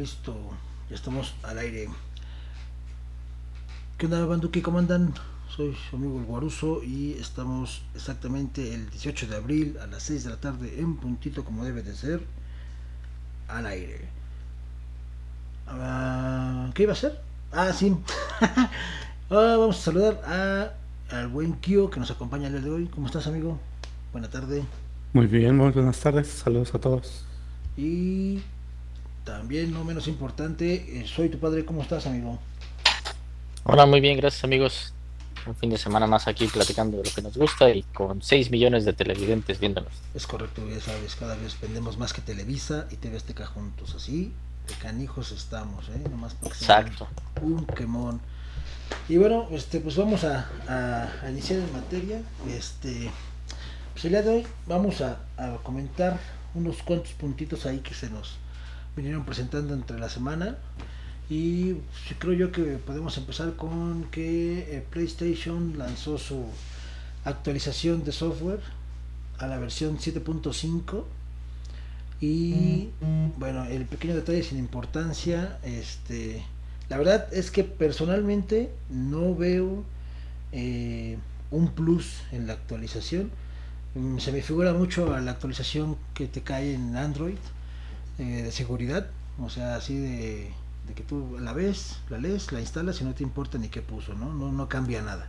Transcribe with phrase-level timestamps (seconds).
[0.00, 0.34] Listo,
[0.88, 1.86] ya estamos al aire.
[3.98, 4.62] ¿Qué onda, Banduki?
[4.62, 5.12] ¿Cómo andan?
[5.54, 10.24] Soy su amigo el Guaruso y estamos exactamente el 18 de abril a las 6
[10.24, 12.22] de la tarde en puntito como debe de ser
[13.46, 14.08] al aire.
[15.66, 17.20] Ah, ¿Qué iba a ser?
[17.52, 17.94] Ah, sí.
[19.28, 20.72] Ah, vamos a saludar a,
[21.14, 22.86] al buen Kio que nos acompaña el día de hoy.
[22.86, 23.60] ¿Cómo estás, amigo?
[24.12, 24.64] Buena tarde.
[25.12, 26.26] Muy bien, muy buenas tardes.
[26.26, 27.26] Saludos a todos.
[27.76, 28.40] Y
[29.24, 31.64] también, no menos importante, eh, soy tu padre.
[31.64, 32.38] ¿Cómo estás, amigo?
[33.64, 34.94] Hola, muy bien, gracias amigos.
[35.46, 38.50] Un fin de semana más aquí platicando de lo que nos gusta y con 6
[38.50, 39.92] millones de televidentes viéndonos.
[40.14, 43.94] Es correcto, ya sabes, cada vez vendemos más que Televisa y TV Azteca juntos.
[43.94, 44.32] Así
[44.68, 46.02] de canijos estamos, ¿eh?
[46.10, 47.08] Nomás para que se Exacto.
[47.40, 48.20] Un quemón.
[49.08, 52.20] Y bueno, este, pues vamos a, a- a iniciar en materia.
[52.48, 53.10] Este,
[53.94, 56.18] pues el día de hoy vamos a, a comentar
[56.54, 58.36] unos cuantos puntitos ahí que se nos
[58.96, 60.56] vinieron presentando entre la semana.
[61.28, 61.76] Y
[62.18, 66.44] creo yo que podemos empezar con que eh, PlayStation lanzó su
[67.24, 68.60] actualización de software
[69.38, 71.04] a la versión 7.5
[72.20, 72.90] y
[73.38, 76.44] bueno, el pequeño detalle sin importancia, este,
[76.90, 79.84] la verdad es que personalmente no veo
[80.52, 81.16] eh,
[81.50, 83.30] un plus en la actualización.
[83.94, 87.38] Mm, Se me figura mucho a la actualización que te cae en Android
[88.20, 89.06] eh, de seguridad,
[89.40, 90.52] o sea, así de,
[90.94, 94.12] que tú la ves, la lees, la instalas y no te importa ni qué puso,
[94.12, 94.34] ¿no?
[94.34, 95.26] No, no cambia nada.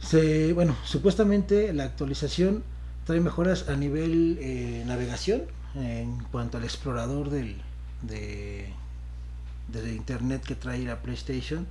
[0.00, 2.64] Se, bueno, supuestamente la actualización
[3.04, 5.42] trae mejoras a nivel eh, navegación
[5.76, 7.62] en cuanto al explorador del,
[8.02, 8.72] de,
[9.68, 11.68] de internet que trae la PlayStation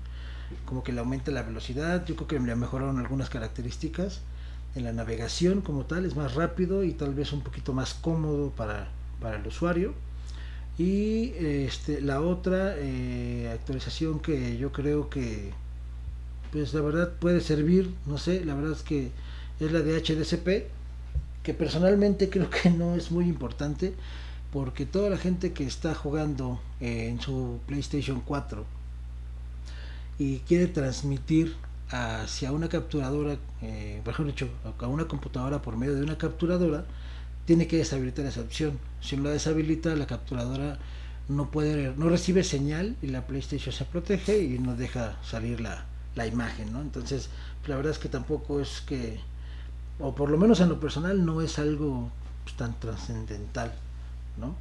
[0.63, 4.21] como que le aumenta la velocidad yo creo que le mejoraron algunas características
[4.75, 8.51] en la navegación como tal es más rápido y tal vez un poquito más cómodo
[8.51, 8.87] para,
[9.21, 9.93] para el usuario.
[10.77, 15.51] Y este la otra eh, actualización que yo creo que
[16.51, 19.09] pues la verdad puede servir no sé la verdad es que
[19.59, 20.69] es la de HDCP
[21.41, 23.95] que personalmente creo que no es muy importante
[24.53, 28.63] porque toda la gente que está jugando en su PlayStation 4
[30.19, 31.55] y quiere transmitir
[31.89, 34.47] hacia una capturadora, eh, por ejemplo,
[34.79, 36.85] a una computadora por medio de una capturadora,
[37.47, 38.77] tiene que deshabilitar esa opción.
[38.99, 40.77] Si no la deshabilita, la capturadora
[41.29, 45.85] no puede, no recibe señal y la PlayStation se protege y no deja salir la,
[46.15, 46.81] la imagen, ¿no?
[46.81, 47.29] Entonces,
[47.65, 49.19] la verdad es que tampoco es que
[49.99, 52.11] o por lo menos en lo personal no es algo
[52.43, 53.73] pues, tan trascendental,
[54.37, 54.57] ¿no?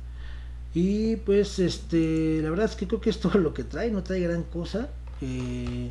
[0.72, 4.04] Y pues este, la verdad es que creo que es todo lo que trae, no
[4.04, 4.90] trae gran cosa.
[5.20, 5.90] Eh,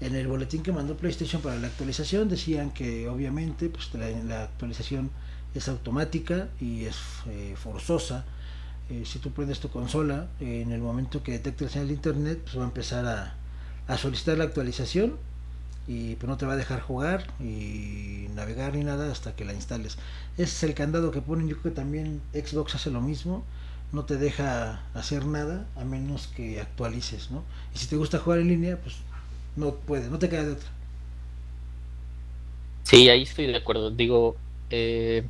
[0.00, 4.42] en el boletín que mandó PlayStation para la actualización decían que obviamente pues la, la
[4.44, 5.10] actualización
[5.54, 6.96] es automática y es
[7.28, 8.24] eh, forzosa.
[8.90, 11.94] Eh, si tú prendes tu consola, eh, en el momento que detecte el señal de
[11.94, 15.16] internet, pues va a empezar a, solicitar la actualización
[15.86, 19.52] y pues no te va a dejar jugar y navegar ni nada hasta que la
[19.52, 19.98] instales.
[20.38, 23.44] Ese es el candado que ponen, yo creo que también Xbox hace lo mismo,
[23.92, 27.44] no te deja hacer nada a menos que actualices, ¿no?
[27.74, 28.96] Y si te gusta jugar en línea, pues
[29.56, 30.68] no puede, no te queda de otra.
[32.84, 33.90] Sí, ahí estoy de acuerdo.
[33.90, 34.36] Digo,
[34.70, 35.26] eh,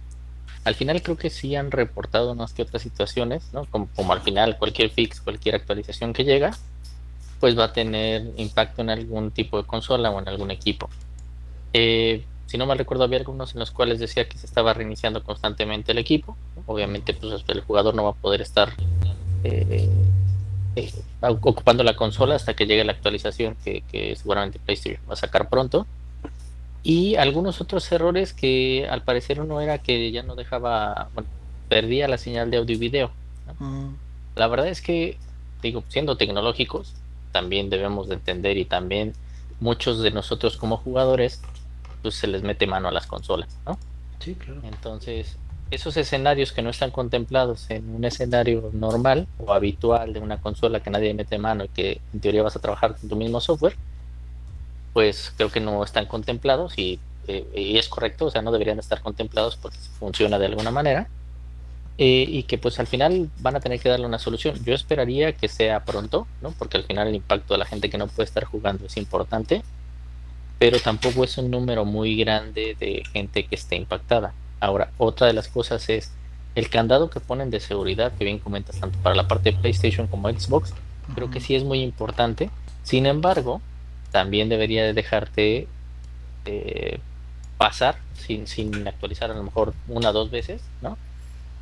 [0.64, 3.66] al final creo que sí han reportado unas que otras situaciones, ¿no?
[3.66, 6.56] Como, al final cualquier fix, cualquier actualización que llega,
[7.40, 10.88] pues va a tener impacto en algún tipo de consola o en algún equipo.
[11.74, 15.22] Eh, si no mal recuerdo, había algunos en los cuales decía que se estaba reiniciando
[15.22, 16.36] constantemente el equipo.
[16.66, 18.72] Obviamente, pues el jugador no va a poder estar
[19.42, 19.90] eh,
[20.76, 25.16] eh, ocupando la consola hasta que llegue la actualización que, que seguramente PlayStation va a
[25.16, 25.86] sacar pronto.
[26.84, 31.28] Y algunos otros errores que al parecer uno era que ya no dejaba, bueno,
[31.68, 33.10] perdía la señal de audio y video.
[33.46, 33.66] ¿no?
[33.66, 33.96] Mm,
[34.36, 35.16] La verdad es que,
[35.62, 36.94] digo, siendo tecnológicos,
[37.32, 39.14] también debemos de entender y también
[39.60, 41.40] muchos de nosotros como jugadores,
[42.02, 43.78] pues se les mete mano a las consolas, ¿no?
[44.18, 44.60] sí, claro.
[44.64, 45.36] Entonces,
[45.70, 50.80] esos escenarios que no están contemplados en un escenario normal o habitual de una consola
[50.80, 53.74] que nadie mete mano y que en teoría vas a trabajar con tu mismo software,
[54.94, 58.80] pues creo que no están contemplados y, eh, y es correcto, o sea, no deberían
[58.80, 61.10] estar contemplados porque funciona de alguna manera.
[61.98, 64.56] eh, y que pues al final van a tener que darle una solución.
[64.64, 66.52] Yo esperaría que sea pronto, ¿no?
[66.52, 69.66] Porque al final el impacto de la gente que no puede estar jugando es importante,
[70.58, 74.36] pero tampoco es un número muy grande de gente que esté impactada.
[74.60, 76.16] Ahora, otra de las cosas es
[76.54, 80.08] el candado que ponen de seguridad, que bien comentas, tanto para la parte de PlayStation
[80.08, 80.74] como Xbox,
[81.14, 82.52] creo que sí es muy importante.
[82.82, 83.62] Sin embargo,
[84.14, 85.66] también debería de dejarte
[86.44, 87.00] eh,
[87.58, 90.96] pasar sin, sin actualizar a lo mejor una o dos veces, ¿no?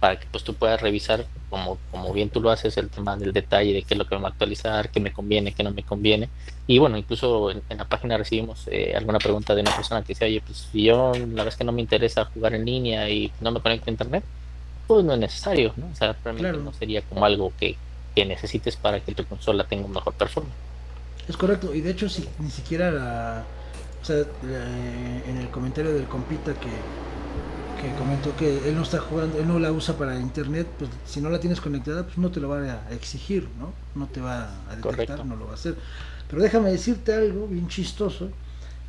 [0.00, 3.32] para que pues tú puedas revisar como, como bien tú lo haces el tema del
[3.32, 5.70] detalle de qué es lo que me va a actualizar, qué me conviene, qué no
[5.70, 6.28] me conviene.
[6.66, 10.26] Y bueno, incluso en, la página recibimos eh, alguna pregunta de una persona que dice,
[10.26, 13.32] oye, pues si yo la verdad es que no me interesa jugar en línea y
[13.40, 14.24] no me conecto a internet,
[14.88, 15.86] pues no es necesario, ¿no?
[15.90, 17.76] O sea, realmente no sería como algo que,
[18.14, 20.71] que, necesites para que tu consola tenga un mejor performance.
[21.28, 23.44] Es correcto, y de hecho si, ni siquiera la,
[24.00, 26.68] o sea, en el comentario del compita que
[27.82, 31.20] que comentó que él no está jugando, él no la usa para internet, pues si
[31.20, 33.72] no la tienes conectada, pues no te lo va a exigir, ¿no?
[33.96, 35.76] No te va a detectar, no lo va a hacer.
[36.28, 38.30] Pero déjame decirte algo bien chistoso,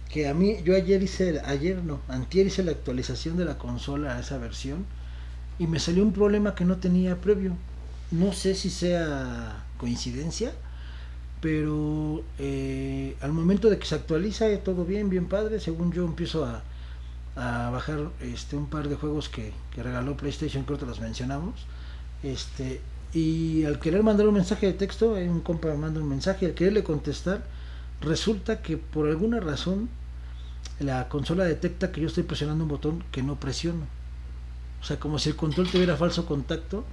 [0.10, 4.16] que a mí, yo ayer hice, ayer no, antier hice la actualización de la consola
[4.16, 4.86] a esa versión
[5.58, 7.58] y me salió un problema que no tenía previo.
[8.12, 10.52] No sé si sea coincidencia,
[11.44, 16.46] pero eh, al momento de que se actualiza todo bien, bien padre, según yo empiezo
[16.46, 16.64] a
[17.36, 21.66] a bajar este un par de juegos que, regaló PlayStation, creo que los mencionamos.
[22.22, 22.82] Este,
[23.14, 26.46] y al querer mandar un mensaje de texto, hay un compa me manda un mensaje,
[26.46, 27.44] al quererle contestar,
[28.02, 29.90] resulta que por alguna razón
[30.80, 33.86] la consola detecta que yo estoy presionando un botón que no presiono.
[34.82, 36.84] O sea, como si el control tuviera falso contacto,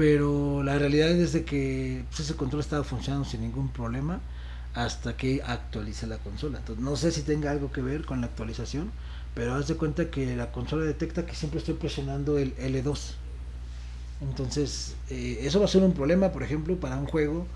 [0.00, 4.22] pero la realidad es de que pues, ese control estaba funcionando sin ningún problema
[4.72, 6.56] hasta que actualice la consola.
[6.56, 8.90] Entonces, no sé si tenga algo que ver con la actualización,
[9.34, 12.98] pero haz de cuenta que la consola detecta que siempre estoy presionando el L2.
[14.22, 17.46] Entonces, eh, eso va a ser un problema, por ejemplo, para un juego,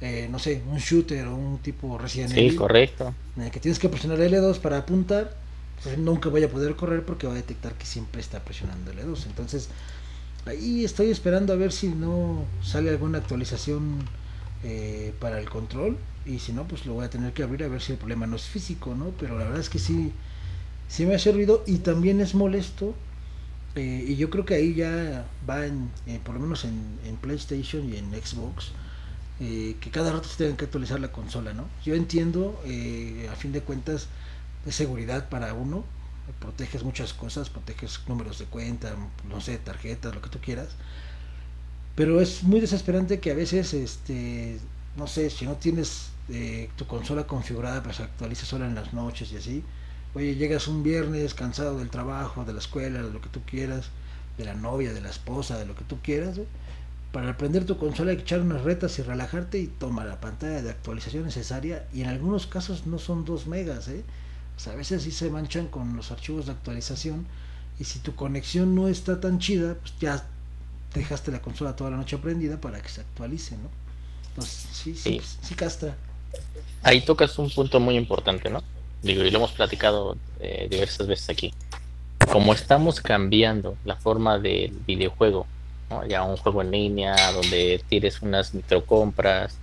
[0.00, 2.50] eh, no sé, un shooter o un tipo Resident Evil.
[2.50, 3.14] Sí, correcto.
[3.36, 5.36] En el que tienes que presionar L2 para apuntar,
[5.84, 9.26] pues nunca voy a poder correr porque va a detectar que siempre está presionando L2.
[9.26, 9.68] Entonces,
[10.46, 13.98] ahí estoy esperando a ver si no sale alguna actualización
[14.64, 15.96] eh, para el control.
[16.24, 18.26] Y si no, pues lo voy a tener que abrir a ver si el problema
[18.26, 19.12] no es físico, ¿no?
[19.18, 20.12] Pero la verdad es que sí
[20.88, 22.94] sí me ha servido y también es molesto.
[23.74, 27.88] Eh, y yo creo que ahí ya va, en, eh, por lo menos en, PlayStation
[27.88, 28.72] y en Xbox,
[29.38, 31.64] que cada rato se tienen que actualizar la consola, ¿no?
[31.84, 32.60] Yo entiendo,
[33.30, 34.08] a fin de cuentas,
[34.64, 35.84] de seguridad para uno,
[36.40, 38.94] proteges muchas cosas, proteges números de cuenta,
[39.28, 40.68] no sé, tarjetas, lo que tú quieras,
[41.94, 44.58] pero es muy desesperante que a veces, este,
[44.96, 46.08] no sé, si no tienes
[46.76, 49.64] tu consola configurada, pues actualices solo en las noches y así,
[50.14, 53.90] Oye, llegas un viernes cansado del trabajo, de la escuela, de lo que tú quieras,
[54.36, 56.38] de la novia, de la esposa, de lo que tú quieras,
[57.12, 60.62] para aprender tu consola hay que echar unas retas y relajarte y toma la pantalla
[60.62, 61.86] de actualización necesaria.
[61.92, 64.04] Y en algunos casos no son 2 megas, ¿eh?
[64.66, 67.26] A veces sí se manchan con los archivos de actualización
[67.78, 70.24] y si tu conexión no está tan chida, pues ya
[70.94, 73.68] dejaste la consola toda la noche prendida para que se actualice, ¿no?
[74.28, 75.96] Entonces, sí, sí, sí, sí castra.
[76.82, 78.62] Ahí tocas un punto muy importante, ¿no?
[79.02, 81.52] digo, y lo hemos platicado eh, diversas veces aquí,
[82.30, 85.46] como estamos cambiando la forma del videojuego,
[86.08, 89.58] ya un juego en línea donde tires unas microcompras,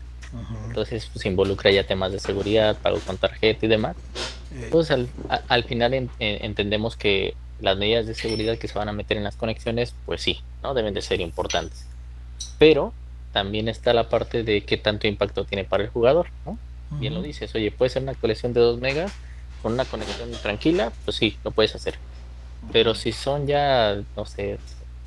[0.67, 3.95] entonces pues, involucra ya temas de seguridad, pago con tarjeta y demás.
[4.53, 4.61] Eh.
[4.65, 5.07] Entonces
[5.47, 9.35] al, final entendemos que las medidas de seguridad que se van a meter en las
[9.35, 10.73] conexiones, pues sí, ¿no?
[10.73, 11.85] deben de ser importantes.
[12.57, 12.93] Pero
[13.33, 16.57] también está la parte de qué tanto impacto tiene para el jugador, ¿no?
[16.91, 19.11] Bien lo dices, oye, puede ser una colección de 2 megas,
[19.61, 21.95] con una conexión tranquila, pues sí, lo puedes hacer.
[22.71, 24.57] Pero si son ya, no sé,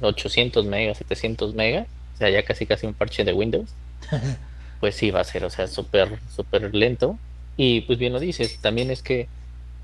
[0.01, 3.71] 800 megas, 700 megas, o sea, ya casi casi un parche de Windows,
[4.81, 7.19] pues sí va a ser, o sea, súper, súper lento.
[7.57, 9.29] Y pues bien lo dices, también es que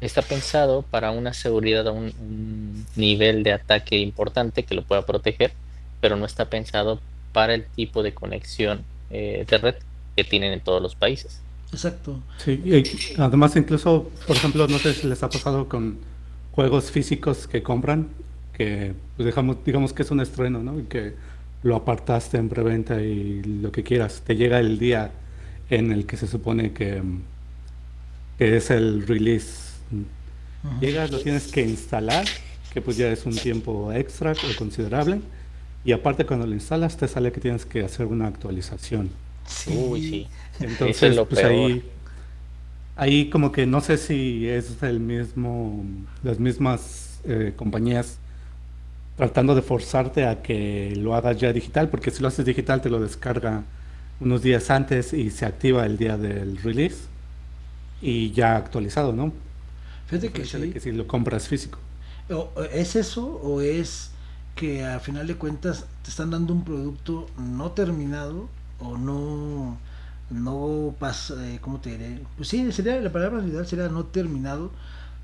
[0.01, 5.53] está pensado para una seguridad a un, nivel de ataque importante que lo pueda proteger,
[6.01, 7.01] pero no está pensado
[7.33, 9.75] para el tipo de conexión eh, de red
[10.17, 11.41] que tienen en todos los países.
[11.73, 12.21] Exacto.
[12.39, 15.99] Sí, y además incluso, por ejemplo, no sé si les ha pasado con
[16.53, 18.09] juegos físicos que compran,
[18.55, 20.81] que pues dejamos, digamos que es un estreno, ¿no?
[20.81, 21.15] Y que
[21.63, 24.23] lo apartaste en preventa y lo que quieras.
[24.25, 25.13] Te llega el día
[25.71, 27.03] en el que se supone que,
[28.39, 29.69] que es el release.
[30.81, 32.25] Llegas, lo tienes que instalar,
[32.73, 35.21] que pues ya es un tiempo extra o considerable.
[35.85, 39.11] Y aparte cuando lo instalas te sale que tienes que hacer una actualización.
[39.67, 40.27] Uy, sí.
[40.61, 41.83] Entonces, pues ahí,
[42.97, 45.85] ahí como que no sé si es el mismo,
[46.23, 48.19] las mismas eh, compañías
[49.17, 52.89] tratando de forzarte a que lo hagas ya digital, porque si lo haces digital te
[52.89, 53.65] lo descarga
[54.21, 57.09] unos días antes y se activa el día del release
[58.01, 59.33] y ya actualizado, ¿no?
[60.07, 60.71] Fíjate que, sí.
[60.71, 61.79] que si lo compras físico.
[62.73, 64.11] ¿Es eso o es
[64.55, 68.49] que a final de cuentas te están dando un producto no terminado
[68.81, 69.79] o no
[70.31, 72.21] no pasa, eh, ¿cómo te diré?
[72.37, 74.71] Pues sí, sería, la palabra ideal sería no terminado,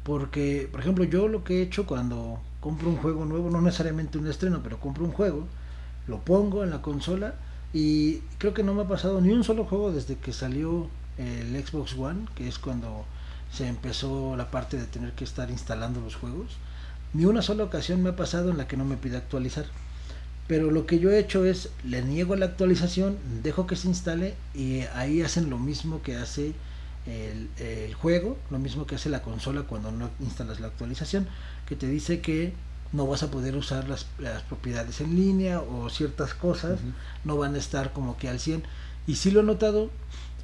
[0.02, 4.18] porque, por ejemplo, yo lo que he hecho cuando compro un juego nuevo, no necesariamente
[4.18, 5.46] un estreno, pero compro un juego,
[6.08, 7.34] lo pongo en la consola
[7.72, 11.64] y creo que no me ha pasado ni un solo juego desde que salió el
[11.64, 13.04] Xbox One, que es cuando
[13.52, 16.52] se empezó la parte de tener que estar instalando los juegos.
[17.12, 19.66] Ni una sola ocasión me ha pasado en la que no me pida actualizar.
[20.46, 24.34] Pero lo que yo he hecho es, le niego la actualización, dejo que se instale
[24.54, 26.52] y ahí hacen lo mismo que hace
[27.06, 31.28] el, juego, lo mismo que hace la consola cuando no instalas la actualización,
[31.66, 32.52] que te dice que
[32.92, 34.04] no vas a poder usar las,
[34.48, 36.78] propiedades en línea o ciertas cosas
[37.24, 38.64] no van a estar como que al 100.
[39.06, 39.90] Y sí lo he notado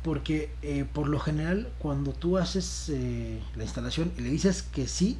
[0.02, 4.86] porque eh, por lo general cuando tú haces eh, la instalación y le dices que
[4.86, 5.18] sí,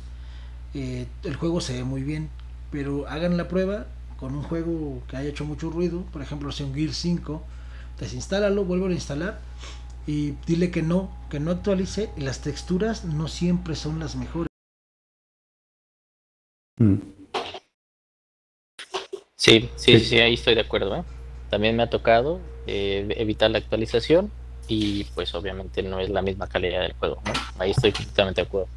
[0.75, 2.31] eh, el juego se ve muy bien,
[2.71, 3.87] pero hagan la prueba
[4.19, 7.43] con un juego que haya hecho mucho ruido, por ejemplo, si un Gear 5,
[7.99, 9.41] desinstálalo, vuelvo a instalar
[10.07, 14.49] y dile que no, que no actualice y las texturas no siempre son las mejores.
[16.79, 16.97] Mm.
[19.37, 20.97] Sí, sí, sí, ahí estoy de acuerdo.
[20.97, 21.05] ¿eh?
[21.49, 24.31] También me ha tocado eh, evitar la actualización
[24.71, 27.21] y pues obviamente no es la misma calidad del juego.
[27.59, 28.69] Ahí estoy completamente de acuerdo.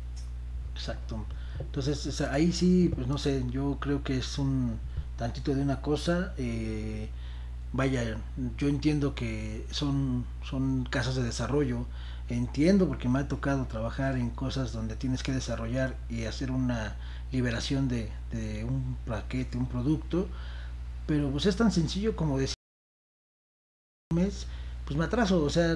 [0.74, 1.24] Exacto.
[1.60, 4.80] Entonces ahí sí, pues no sé, yo creo que es un
[5.18, 6.34] tantito de una cosa.
[6.38, 7.10] Eh,
[7.74, 8.18] vaya,
[8.58, 11.86] yo entiendo que son, son casas de desarrollo,
[12.28, 16.96] entiendo porque me ha tocado trabajar en cosas donde tienes que desarrollar y hacer una
[17.32, 20.28] liberación de, de un paquete, un producto,
[21.06, 22.56] pero pues es tan sencillo como decir
[24.86, 25.76] pues me atraso, o sea,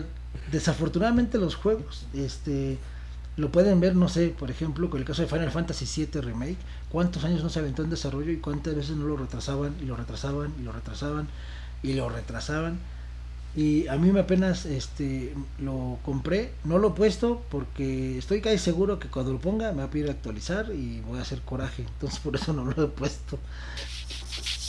[0.52, 2.78] desafortunadamente los juegos, este
[3.38, 6.58] lo pueden ver, no sé, por ejemplo, con el caso de Final Fantasy VII Remake,
[6.90, 9.96] cuántos años no se aventó en desarrollo y cuántas veces no lo retrasaban y lo
[9.96, 11.28] retrasaban y lo retrasaban
[11.84, 12.80] y lo retrasaban.
[13.56, 18.58] Y a mí me apenas este lo compré, no lo he puesto porque estoy casi
[18.58, 21.84] seguro que cuando lo ponga me va a pedir actualizar y voy a hacer coraje,
[21.88, 23.38] entonces por eso no lo he puesto.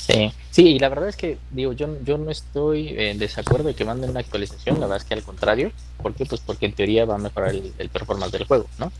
[0.08, 3.74] Sí, sí, y la verdad es que digo, yo, yo no estoy en desacuerdo de
[3.74, 5.70] que manden una actualización, la verdad es que al contrario,
[6.02, 6.24] ¿por qué?
[6.24, 8.90] Pues porque en teoría va a mejorar el, performance del juego, ¿no?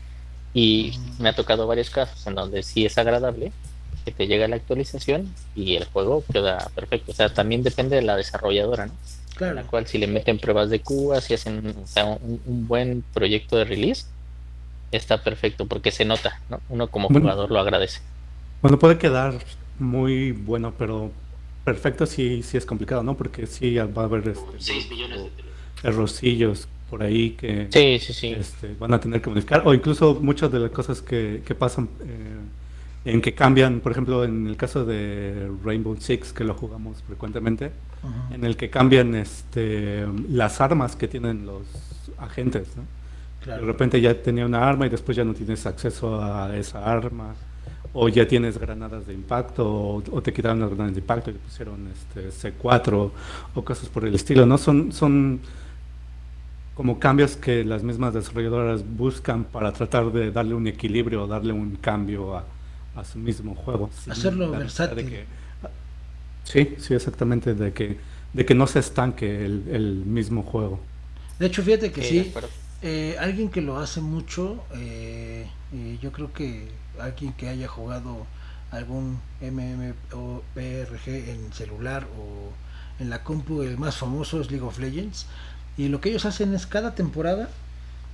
[0.53, 3.51] Y me ha tocado varios casos en donde sí es agradable
[4.05, 7.11] que te llega la actualización y el juego queda perfecto.
[7.11, 8.93] O sea, también depende de la desarrolladora, ¿no?
[9.35, 9.55] Claro.
[9.55, 14.05] la cual si le meten pruebas de Cuba, si hacen un, buen proyecto de release,
[14.91, 16.59] está perfecto porque se nota, ¿no?
[16.69, 18.01] Uno como jugador lo agradece.
[18.61, 19.39] Bueno, puede quedar
[19.79, 21.11] muy bueno, pero
[21.63, 23.15] perfecto sí, sí es complicado, ¿no?
[23.15, 25.31] Porque sí va a haber este, 6 millones
[25.83, 30.71] de por ahí que este, van a tener que modificar, o incluso muchas de las
[30.71, 35.95] cosas que, que pasan eh, en que cambian, por ejemplo, en el caso de Rainbow
[35.99, 37.71] Six, que lo jugamos frecuentemente,
[38.31, 41.63] en el que cambian este, las armas que tienen los
[42.17, 42.83] agentes, ¿no?
[43.45, 47.35] De repente ya tenía una arma y después ya no tienes acceso a esa arma
[47.93, 51.39] o ya tienes granadas de impacto o, te quitaron las granadas de impacto y te
[51.39, 53.11] pusieron este C4
[53.55, 54.57] o cosas por el estilo, ¿no?
[54.57, 55.39] Son, son
[56.79, 61.51] como cambios que las mismas desarrolladoras buscan para tratar de darle un equilibrio o darle
[61.51, 62.45] un cambio a,
[63.03, 63.89] su mismo juego.
[64.09, 65.25] Hacerlo versátil.
[66.43, 67.97] sí, sí, exactamente, de que,
[68.33, 70.79] de que no se estanque el, mismo juego.
[71.37, 72.33] De hecho, fíjate que sí,
[72.81, 75.47] eh, alguien que lo hace mucho, eh,
[76.01, 78.25] yo creo que alguien que haya jugado
[78.71, 82.51] algún MMORPG en celular o
[83.01, 85.25] en la compu, el más famoso es League of Legends.
[85.77, 87.49] Y lo que ellos hacen es cada temporada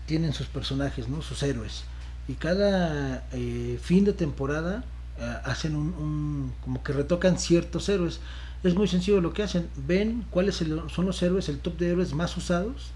[0.06, 1.22] tienen sus personajes, ¿no?
[1.22, 1.84] sus héroes.
[2.28, 4.84] Y cada eh, fin de temporada
[5.20, 8.20] eh, hacen un, como que retocan ciertos héroes.
[8.64, 9.68] Es muy sencillo lo que hacen.
[9.88, 12.92] Ven cuáles son los héroes, el top de héroes más usados.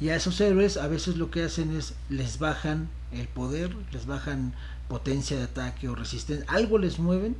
[0.00, 4.06] Y a esos héroes a veces lo que hacen es les bajan el poder, les
[4.06, 4.54] bajan
[4.88, 7.36] potencia de ataque o resistencia, algo les mueven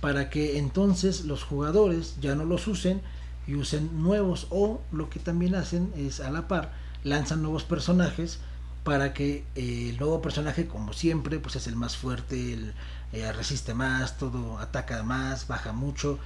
[0.00, 3.00] para que entonces los jugadores ya no los usen
[3.46, 6.72] y usen nuevos o lo que también hacen es a la par
[7.04, 8.38] lanzan nuevos personajes
[8.82, 12.74] para que eh, el nuevo personaje como siempre pues es el más fuerte el,
[13.12, 16.18] eh, resiste más todo ataca más baja mucho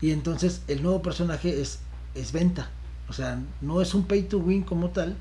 [0.00, 1.80] y entonces el nuevo personaje es
[2.14, 2.70] es venta
[3.08, 5.16] o sea no es un pay to win como tal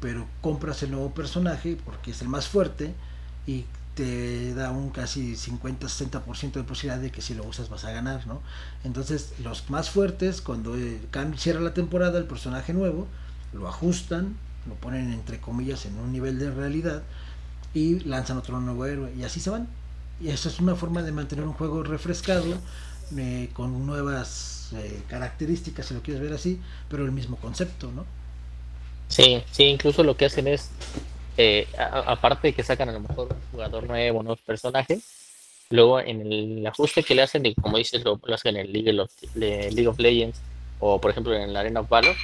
[0.00, 2.94] pero compras el nuevo personaje porque es el más fuerte
[3.46, 3.64] y
[3.98, 8.28] te da un casi 50-60% de posibilidad de que si lo usas vas a ganar,
[8.28, 8.40] ¿no?
[8.84, 10.76] Entonces, los más fuertes, cuando
[11.36, 13.08] cierra la temporada el personaje nuevo,
[13.52, 14.36] lo ajustan,
[14.68, 17.02] lo ponen entre comillas en un nivel de realidad
[17.74, 19.66] y lanzan otro nuevo héroe y así se van.
[20.20, 22.54] Y eso es una forma de mantener un juego refrescado,
[23.16, 28.04] eh, con nuevas eh, características, si lo quieres ver así, pero el mismo concepto, ¿no?
[29.08, 30.70] Sí, sí, incluso lo que hacen es
[31.36, 35.02] eh, aparte de que sacan a lo mejor un jugador nuevo, nuevos personajes,
[35.70, 38.98] Luego en el ajuste que le hacen, de, como dices, lo, hacen en el League
[39.00, 40.40] of, League of Legends
[40.80, 42.14] o por ejemplo en la Arena of Valor,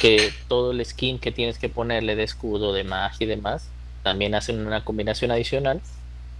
[0.00, 3.68] que todo el skin que tienes que ponerle de escudo, de magia y demás,
[4.02, 5.80] también hacen una combinación adicional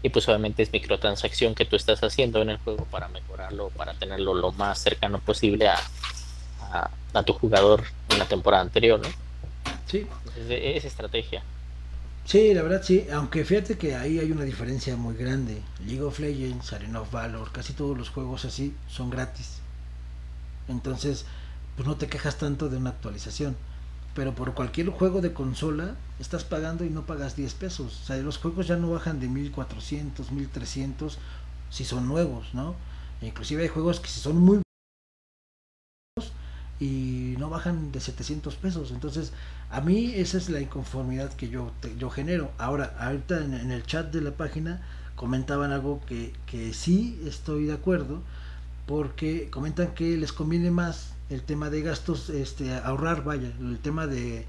[0.03, 3.95] y pues obviamente es microtransacción que tú estás haciendo en el juego para mejorarlo, para
[3.95, 5.79] tenerlo lo más cercano posible a,
[7.15, 9.09] a, tu jugador en la temporada anterior, ¿no?
[9.87, 10.07] Sí.
[10.49, 11.43] Es, estrategia.
[12.25, 15.61] Sí, la verdad sí, aunque fíjate que ahí hay una diferencia muy grande.
[15.87, 19.59] League of Legends, Arena of Valor, casi todos los juegos así son gratis.
[20.69, 21.27] Entonces,
[21.77, 23.57] pues no te quejas tanto de una actualización.
[24.15, 28.01] Pero por cualquier juego de consola estás pagando y no pagas 10 pesos.
[28.03, 31.19] O sea, los juegos ya no bajan de 1400, 1300
[31.71, 32.75] si son nuevos, ¿no?
[33.23, 34.61] Inclusive hay juegos que si son muy
[36.83, 38.91] y no bajan de 700 pesos.
[38.91, 39.33] Entonces,
[39.71, 42.51] a mí esa es la inconformidad que yo, yo genero.
[42.59, 44.83] Ahora, ahorita en, en, el chat de la página
[45.15, 48.21] comentaban algo que, que sí estoy de acuerdo,
[48.87, 54.07] porque comentan que les conviene más el tema de gastos, este, ahorrar, vaya, el tema
[54.07, 54.47] de,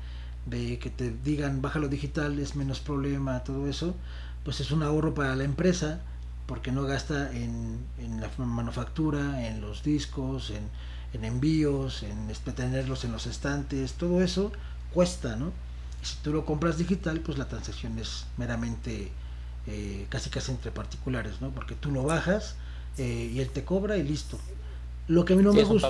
[0.49, 3.95] que te digan baja lo digital es menos problema, todo eso,
[4.43, 6.01] pues es un ahorro para la empresa
[6.45, 10.63] porque no gasta en, en la manufactura, en los discos, en,
[11.13, 14.51] en envíos, en este, tenerlos en los estantes, todo eso
[14.93, 15.51] cuesta, ¿no?
[16.01, 19.11] Y si tú lo compras digital, pues la transacción es meramente
[19.67, 21.51] eh, casi casi entre particulares, ¿no?
[21.51, 22.55] Porque tú lo bajas
[22.97, 24.37] eh, y él te cobra y listo.
[25.07, 25.89] Lo que a mí no me gusta...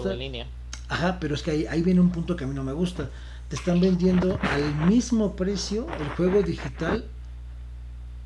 [0.90, 3.10] Ajá, pero es que ahí, ahí viene un punto que a mí no me gusta.
[3.50, 7.06] Te están vendiendo al mismo precio el juego digital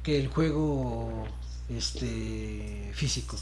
[0.03, 1.27] que el juego
[1.69, 3.37] este físico.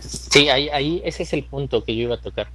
[0.00, 2.48] Sí, ahí, ahí ese es el punto que yo iba a tocar.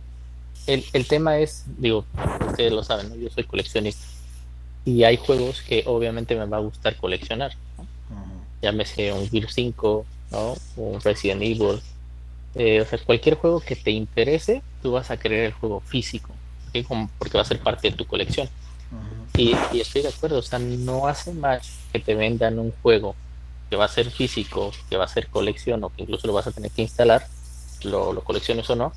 [0.67, 2.05] El, el tema es, digo,
[2.47, 3.15] ustedes lo saben, ¿no?
[3.15, 4.05] yo soy coleccionista
[4.85, 7.51] y hay juegos que obviamente me va a gustar coleccionar.
[8.61, 10.55] Llámese un Gear 5, ¿no?
[10.77, 11.81] un Resident Evil,
[12.55, 16.31] eh, o sea, cualquier juego que te interese, tú vas a querer el juego físico,
[17.17, 18.49] porque va a ser parte de tu colección.
[19.35, 23.15] y, estoy de acuerdo, o sea, no hace más que te vendan un juego
[23.69, 26.45] que va a ser físico, que va a ser colección o que incluso lo vas
[26.45, 27.27] a tener que instalar,
[27.83, 28.93] lo, lo colecciones o no,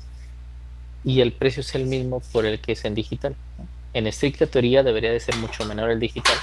[1.03, 3.35] y el precio es el mismo por el que es en digital.
[3.93, 6.35] En estricta teoría debería de ser mucho menor el digital,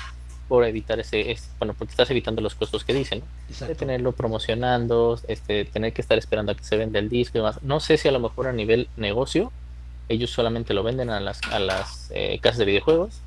[0.49, 3.23] por evitar ese, bueno, porque estás evitando los costos que dicen,
[3.61, 7.41] de tenerlo promocionando, este, tener que estar esperando a que se venda el disco y
[7.41, 7.63] demás.
[7.63, 9.53] No sé si a lo mejor a nivel negocio
[10.09, 13.21] ellos solamente lo venden a las, a las eh, casas de videojuegos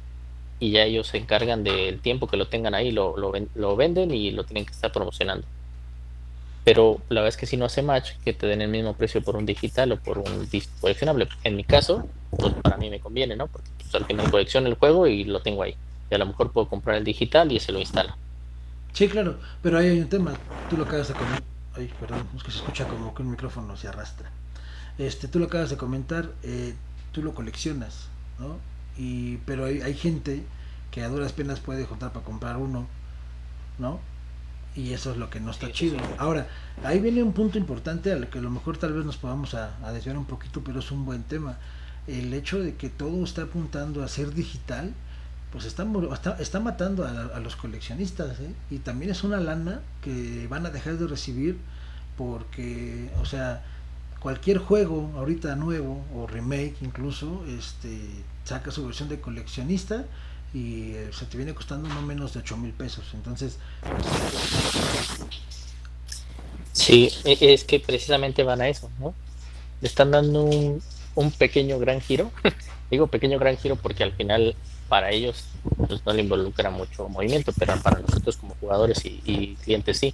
[0.59, 4.11] y ya ellos se encargan del tiempo que lo tengan ahí, lo, lo, lo, venden
[4.11, 5.45] y lo tienen que estar promocionando.
[6.63, 9.21] Pero la verdad es que si no hace match, que te den el mismo precio
[9.21, 11.27] por un digital o por un disco coleccionable.
[11.43, 13.47] En mi caso, pues para mí me conviene, ¿no?
[13.47, 15.75] Porque pues, al final colecciono el juego y lo tengo ahí
[16.09, 18.17] y a lo mejor puedo comprar el digital y se lo instala.
[18.93, 20.33] Sí, claro, pero ahí hay un tema.
[20.69, 21.43] Tú lo acabas de comentar.
[21.75, 24.31] Ay, perdón, es que se escucha como que un micrófono se arrastra.
[24.97, 26.73] Este, tú lo acabas de comentar, eh,
[27.11, 28.07] tú lo coleccionas,
[28.39, 28.57] ¿no?
[28.97, 30.43] Y, pero hay, hay gente
[30.89, 32.87] que a duras penas puede juntar para comprar uno,
[33.77, 33.99] ¿no?
[34.75, 35.97] Y eso es lo que no está chido.
[36.17, 36.47] Ahora,
[36.83, 39.75] ahí viene un punto importante al que a lo mejor tal vez nos podamos a,
[39.85, 41.57] a desviar un poquito, pero es un buen tema.
[42.07, 44.93] El hecho de que todo está apuntando a ser digital,
[45.51, 45.85] pues está,
[46.39, 48.51] está, matando a, los coleccionistas ¿eh?
[48.69, 51.57] y también es una lana que van a dejar de recibir
[52.17, 53.63] porque, o sea,
[54.19, 57.97] cualquier juego ahorita nuevo o remake incluso, este,
[58.43, 60.05] saca su versión de coleccionista
[60.53, 63.05] y eh, se te viene costando no menos de 8 mil pesos.
[63.13, 63.57] Entonces...
[66.73, 69.13] Sí, e, es que precisamente van a eso, ¿no?
[69.81, 70.81] Le están dando un,
[71.15, 72.31] un pequeño gran giro.
[72.91, 74.55] Digo pequeño gran giro porque al final
[74.87, 75.45] para ellos
[75.87, 80.13] pues, no le involucra mucho movimiento, pero para nosotros como jugadores y, clientes sí.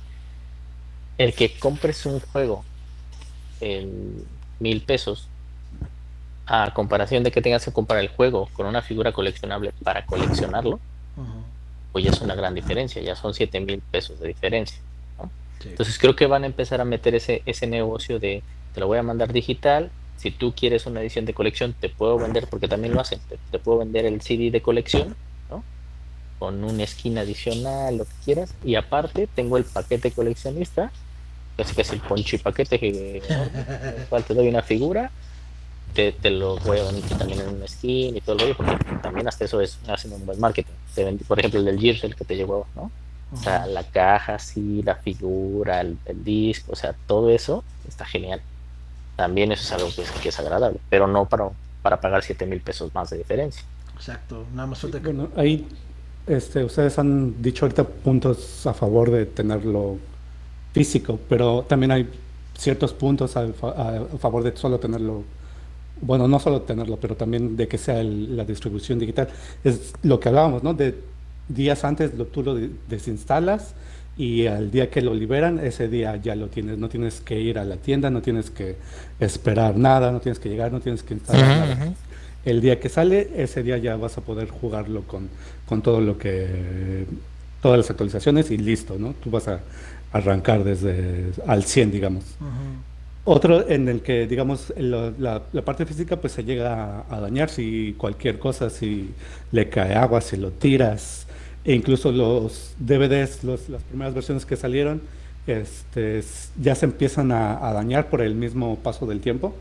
[1.18, 2.64] El que compres un juego
[3.62, 4.26] en
[4.60, 5.28] mil pesos
[6.46, 10.80] a comparación de que tengas que comprar el juego con una figura coleccionable para coleccionarlo,
[11.92, 14.80] pues ya es una gran diferencia, ya son siete mil pesos de diferencia.
[15.64, 18.98] Entonces creo que van a empezar a meter ese, ese negocio de te lo voy
[18.98, 22.94] a mandar digital si tú quieres una edición de colección, te puedo vender, porque también
[22.94, 23.20] lo hacen,
[23.52, 25.16] te, puedo vender el CD de colección,
[25.50, 25.64] ¿no?
[26.40, 28.54] Con un skin adicional, lo que quieras.
[28.64, 30.92] Y aparte, tengo el paquete coleccionista,
[31.58, 33.22] que es, el ponchi paquete, que
[34.10, 35.12] cual te doy una figura,
[35.94, 39.46] te, lo voy a vender también en un skin y todo lo porque también hasta
[39.46, 40.72] eso es hacen un buen marketing.
[40.96, 42.92] Te vendí, por ejemplo, el del Gears, el que te llegó, ¿no?
[43.32, 48.42] O sea, la caja, sí, la figura, el disco, o sea, todo eso está genial
[49.16, 49.90] también eso es algo
[50.22, 51.50] que es, agradable, pero no para,
[51.82, 53.64] para pagar 7 mil pesos más de diferencia.
[53.96, 55.06] Exacto, nada más falta que...
[55.06, 55.68] Bueno, ahí
[56.28, 59.98] este, ustedes han dicho ahorita puntos a favor de tenerlo
[60.72, 62.10] físico, pero también hay
[62.58, 63.48] ciertos puntos a,
[64.20, 65.24] favor de solo tenerlo,
[66.02, 69.28] bueno, no solo tenerlo, pero también de que sea la distribución digital.
[69.64, 70.74] Es lo que hablábamos, ¿no?
[70.74, 70.98] De
[71.48, 72.56] días antes lo, tú lo
[72.88, 73.76] desinstalas
[74.18, 76.78] y al día que lo liberan, ese día ya lo tienes.
[76.78, 78.76] No tienes que ir a la tienda, no tienes que
[79.20, 81.94] esperar nada, no tienes que llegar, no tienes que instalar nada.
[82.46, 85.30] El día que sale, ese día ya vas a poder jugarlo con,
[85.66, 87.06] con todo lo que
[87.62, 89.14] todas las actualizaciones y listo, ¿no?
[89.24, 89.62] Tú vas a
[90.12, 92.24] arrancar desde al 100, digamos.
[93.26, 98.38] Otro en el que, digamos, la, parte física pues se llega a, dañar si cualquier
[98.38, 99.12] cosa, si
[99.54, 101.23] le cae agua, si lo tiras,
[101.66, 105.02] e incluso los DVDs, los, las primeras versiones que salieron,
[105.48, 106.24] este,
[106.62, 109.56] ya se empiezan a, dañar por el mismo paso del tiempo.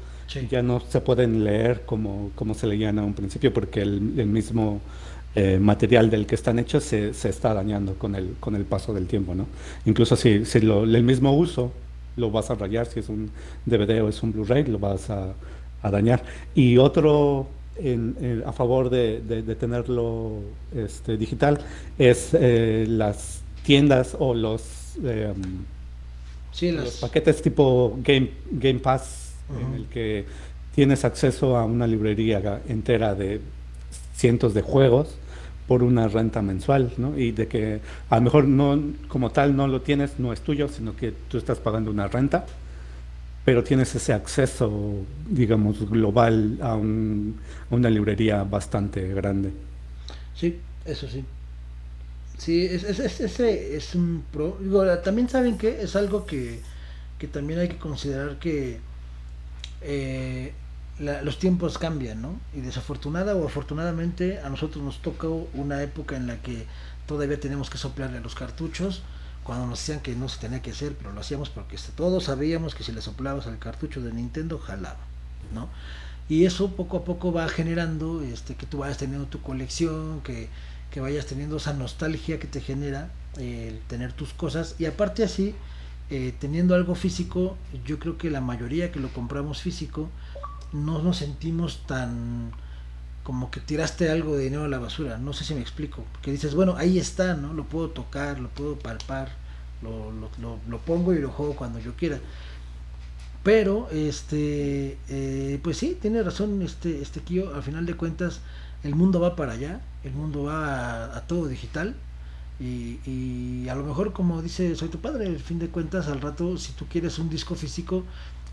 [0.50, 4.80] Ya no se pueden leer como, como se leían a un principio porque el mismo
[5.34, 8.92] eh, material del que están hechos se, se, está dañando con el, con el paso
[8.92, 9.46] del tiempo, ¿no?
[9.86, 11.72] Incluso si, si lo, el mismo uso
[12.16, 13.30] lo vas a rayar, si es un
[13.64, 15.32] DVD o es un Blu-ray, lo vas a,
[15.80, 16.22] a, dañar.
[16.54, 20.40] Y otro en, a favor de, de, tenerlo
[20.74, 21.58] este, digital
[21.98, 24.62] es eh, las tiendas o los,
[25.02, 25.32] eh,
[26.60, 30.24] los paquetes tipo Game, Game Pass, en el que
[30.74, 33.40] tienes acceso a una librería entera de
[34.14, 35.16] cientos de juegos
[35.66, 37.18] por una renta mensual, ¿no?
[37.18, 37.80] Y de que
[38.10, 41.38] a lo mejor no, como tal, no lo tienes, no es tuyo, sino que tú
[41.38, 42.46] estás pagando una renta,
[43.44, 49.52] pero tienes ese acceso, digamos, global a, un, una librería bastante grande.
[50.34, 51.24] Sí, eso sí.
[52.38, 54.58] Sí, es, es, ese es un pro.
[55.04, 56.60] también saben que es algo que,
[57.18, 58.80] que también hay que considerar que
[59.82, 60.52] eh,
[60.98, 62.38] los tiempos cambian, ¿no?
[62.54, 66.66] Y desafortunada o afortunadamente a nosotros nos tocó una época en la que
[67.06, 69.02] todavía tenemos que soplarle a los cartuchos,
[69.44, 72.24] cuando nos decían que no se tenía que hacer, pero lo hacíamos porque este, todos
[72.24, 75.00] sabíamos que si le soplabas al cartucho de Nintendo, jalaba,
[75.52, 75.68] ¿no?
[76.28, 80.48] Y eso poco a poco va generando este, que tú vayas teniendo tu colección, que,
[80.90, 85.54] que vayas teniendo esa nostalgia que te genera el tener tus cosas, y aparte así,
[86.10, 90.08] eh, teniendo algo físico, yo creo que la mayoría que lo compramos físico,
[90.72, 92.52] no nos sentimos tan
[93.22, 96.32] como que tiraste algo de dinero a la basura, no sé si me explico, porque
[96.32, 97.54] dices, bueno, ahí está, ¿no?
[97.54, 99.30] Lo puedo tocar, lo puedo palpar,
[99.80, 102.18] lo, lo, lo, pongo y lo juego cuando yo quiera.
[103.44, 108.40] Pero, este, eh, pues sí, tiene razón este, este Kio, al final de cuentas,
[108.82, 111.94] el mundo va para allá, el mundo va a, todo digital,
[112.60, 116.20] y, y, a lo mejor como dice soy tu padre al fin de cuentas al
[116.20, 118.04] rato si tú quieres un disco físico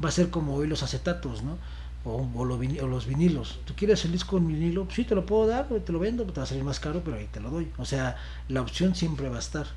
[0.03, 1.57] va a ser como hoy los acetatos no
[2.05, 3.59] o, los vinilos.
[3.65, 4.87] ¿Tú quieres el disco en vinilo?
[4.93, 7.17] Sí, te lo puedo dar, te lo vendo, te va a salir más caro, pero
[7.17, 7.71] ahí te lo doy.
[7.77, 9.67] O sea, la opción siempre va a estar,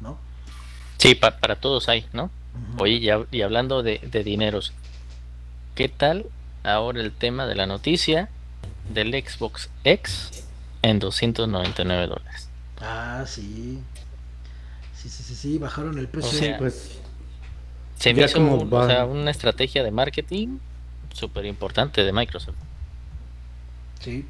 [0.00, 0.18] ¿no?
[0.98, 2.30] Sí, para todos hay, ¿no?
[2.78, 4.72] Oye, y, y hablando de, dineros,
[5.74, 6.26] ¿qué tal
[6.62, 8.28] ahora el tema de la noticia
[8.92, 10.46] del Xbox X
[10.82, 12.48] en 299 dólares?
[12.80, 13.80] Ah, sí.
[14.94, 16.30] Sí, sí, sí, sí, bajaron el precio.
[16.30, 17.00] O sea, pues,
[17.96, 20.58] se me hizo una estrategia de marketing
[21.12, 22.56] súper importante de Microsoft.
[24.00, 24.24] Sí,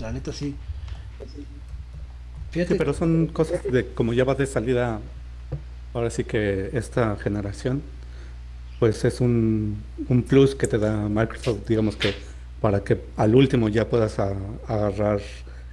[0.00, 0.54] la neta sí.
[2.50, 2.74] Fíjate.
[2.76, 5.00] pero son cosas de como ya va de salida,
[5.92, 7.82] ahora sí que esta generación,
[8.78, 12.14] pues es un, un plus que te da Microsoft, digamos que
[12.60, 15.20] para que al último ya puedas agarrar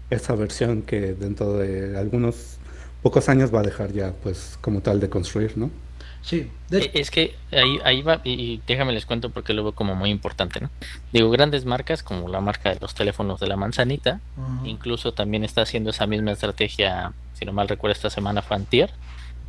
[0.10, 2.58] esa versión que dentro de algunos
[3.02, 5.72] pocos años va a dejar ya pues como tal de construir, ¿no?
[6.24, 6.50] Sí.
[6.72, 10.10] E, es que ahí, ahí va, y déjame les cuento porque lo veo como muy
[10.10, 10.70] importante, ¿no?
[11.12, 14.22] Digo, grandes marcas como la marca de los teléfonos de la manzanita,
[14.64, 18.90] incluso también está haciendo esa misma estrategia, si no mal recuerdo, esta semana Frontier,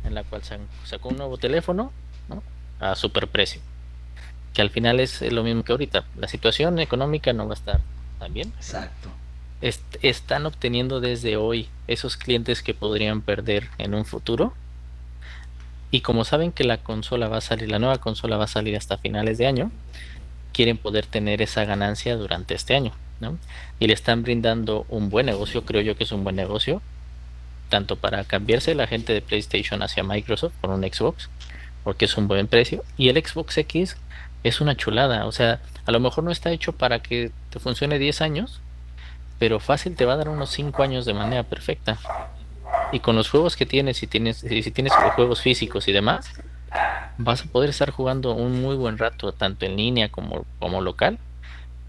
[0.03, 0.41] en la cual
[0.83, 1.91] sacó un nuevo teléfono,
[2.27, 2.43] ¿no?
[2.79, 3.61] A super precio.
[4.53, 6.05] Que al final es lo mismo que ahorita.
[6.17, 7.81] La situación económica no va a estar
[8.19, 8.53] tan bien.
[8.57, 9.09] Exacto.
[10.01, 14.53] están obteniendo desde hoy esos clientes que podrían perder en un futuro
[15.95, 18.75] y como saben que la consola va a salir, la nueva consola va a salir
[18.75, 19.71] hasta finales de año,
[20.51, 23.37] quieren poder tener esa ganancia durante este año, ¿no?
[23.79, 26.81] Y le están brindando un buen negocio, creo yo que es un buen negocio,
[27.69, 31.29] tanto para cambiarse la gente de PlayStation hacia Microsoft por un Xbox,
[31.85, 33.95] porque es un buen precio, y el Xbox X
[34.43, 37.99] es una chulada, o sea, a lo mejor no está hecho para que te funcione
[37.99, 38.59] 10 años,
[39.39, 41.97] pero fácil te va a dar unos 5 años de manera perfecta
[42.91, 46.31] y con los juegos que tienes, si tienes, si tienes juegos físicos y demás,
[47.17, 51.19] vas a poder estar jugando un muy buen rato, tanto en línea como, como local,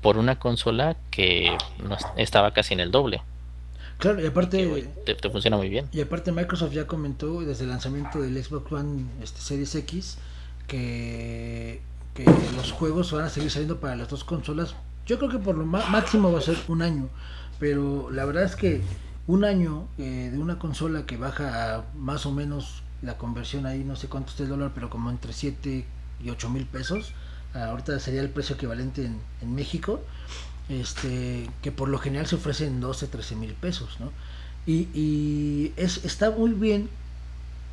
[0.03, 3.23] por una consola que no estaba casi en el doble.
[3.99, 5.89] Claro, y aparte te, funciona muy bien.
[5.91, 10.19] Y aparte Microsoft ya comentó desde el lanzamiento del Xbox One este, Series X
[10.67, 11.81] que,
[12.15, 12.25] que
[12.57, 14.75] los juegos van a seguir saliendo para las dos consolas.
[15.07, 17.09] Yo creo que por lo máximo va a ser un año,
[17.59, 18.83] pero la verdad es que
[19.27, 23.85] un año eh, de una consola que baja a más o menos la conversión ahí,
[23.85, 25.85] no sé cuánto es el dólar, pero como entre 7
[26.23, 27.12] y 8 mil pesos,
[27.55, 29.11] ahorita sería el precio equivalente
[29.41, 30.01] en, México
[30.69, 34.11] este, que por lo general se ofrecen 12, 13 mil pesos, ¿no?
[34.67, 36.89] Y, y, es, está muy bien,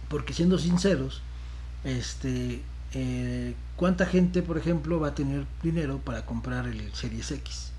[0.09, 1.21] porque siendo sinceros,
[1.83, 2.61] este,
[2.93, 7.71] eh, ¿cuánta gente, por ejemplo, va a tener dinero para comprar el Series X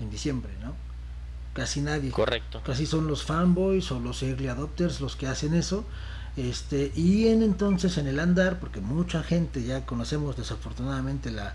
[0.00, 0.74] en diciembre, ¿no?
[1.52, 2.10] Casi nadie.
[2.10, 2.62] Correcto.
[2.64, 5.84] Casi son los fanboys o los early adopters los que hacen eso.
[6.36, 11.54] Este, y en entonces en el andar, porque mucha gente ya conocemos desafortunadamente la,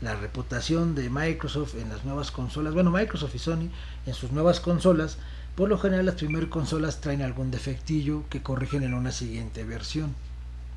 [0.00, 3.70] la reputación de Microsoft en las nuevas consolas, bueno, Microsoft y Sony
[4.06, 5.16] en sus nuevas consolas,
[5.56, 10.14] por lo general las primeras consolas traen algún defectillo que corrigen en una siguiente versión,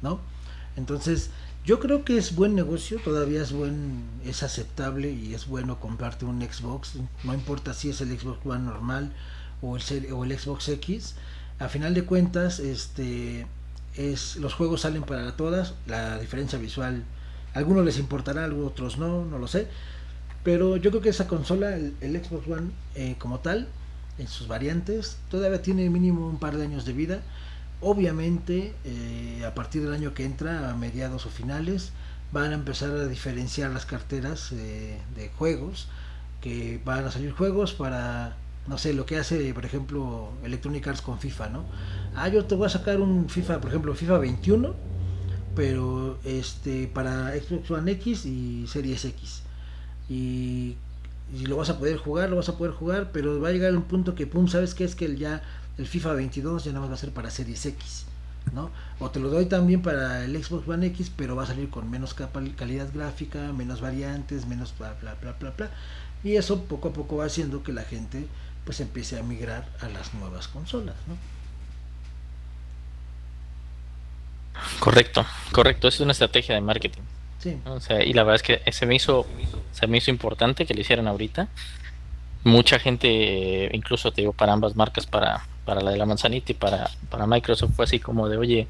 [0.02, 0.20] ¿no?
[0.76, 1.30] Entonces,
[1.66, 6.26] yo creo que es buen negocio, todavía es buen, es aceptable y es bueno comprarte
[6.26, 6.94] un Xbox,
[7.24, 9.14] no importa si es el Xbox One normal
[9.62, 11.16] o el, o el Xbox X,
[11.60, 13.46] a final de cuentas, este
[13.96, 17.04] es los juegos salen para todas, la diferencia visual
[17.54, 19.68] algunos les importará, algunos otros no, no lo sé.
[20.44, 23.68] Pero yo creo que esa consola, el, Xbox One eh, como tal,
[24.18, 27.22] en sus variantes, todavía tiene mínimo un par de años de vida.
[27.82, 31.92] Obviamente, eh, a partir del año que entra, a mediados o finales,
[32.32, 35.88] van a empezar a diferenciar las carteras eh, de juegos,
[36.42, 41.02] que van a salir juegos para, no sé, lo que hace, por ejemplo, Electronic Arts
[41.02, 41.66] con FIFA, ¿no?
[42.16, 44.92] Ah, yo te voy a sacar un FIFA, por ejemplo, FIFA 21
[45.56, 49.44] pero este para Xbox One X y Series X.
[50.10, 50.76] Y,
[51.48, 53.84] lo vas a poder jugar, lo vas a poder jugar, pero va a llegar un
[53.84, 54.84] punto que, pum, ¿sabes qué?
[54.84, 55.42] Es que ya
[55.78, 58.06] el FIFA 22 ya nada más va a ser para Series X,
[58.54, 58.72] ¿no?
[59.00, 61.90] O te lo doy también para el Xbox One X, pero va a salir con
[61.90, 65.72] menos calidad gráfica, menos variantes, menos bla, bla, bla, bla, bla.
[66.24, 68.28] Y eso poco a poco va haciendo que la gente
[68.66, 71.16] pues empiece a migrar a las nuevas consolas, ¿no?
[74.80, 77.02] Correcto, correcto, es una estrategia de marketing.
[77.40, 77.58] Sí.
[77.66, 79.26] O sea, y la verdad es que se me hizo,
[79.72, 81.48] se me hizo importante que lo hicieran ahorita.
[82.44, 86.56] Mucha gente, incluso te digo, para ambas marcas, para, para la de la manzanita y
[86.56, 88.68] para, para Microsoft, fue así como de, oye,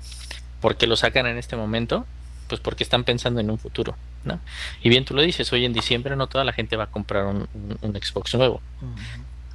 [0.60, 2.06] ¿por qué lo sacan en este momento?
[2.48, 4.40] Pues porque están pensando en un futuro, ¿no?
[4.84, 7.26] Y bien tú lo dices, hoy en diciembre no toda la gente va a comprar
[7.26, 7.48] un,
[7.82, 8.62] Xbox nuevo.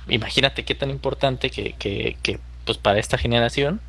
[0.08, 3.80] Imagínate qué tan importante que, que, que, pues para esta generación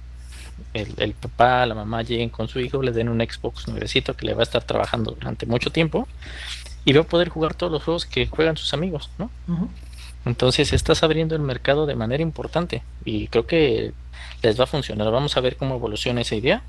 [0.76, 4.36] el, papá, la mamá lleguen con su hijo, le den un Xbox nuevecito que le
[4.36, 6.08] va a estar trabajando durante mucho tiempo
[6.86, 9.32] y va a poder jugar todos los juegos que juegan sus amigos, ¿no?
[10.28, 13.94] Entonces estás abriendo el mercado de manera importante y creo que
[14.44, 15.12] les va a funcionar.
[15.12, 16.62] Vamos a ver cómo evoluciona esa idea,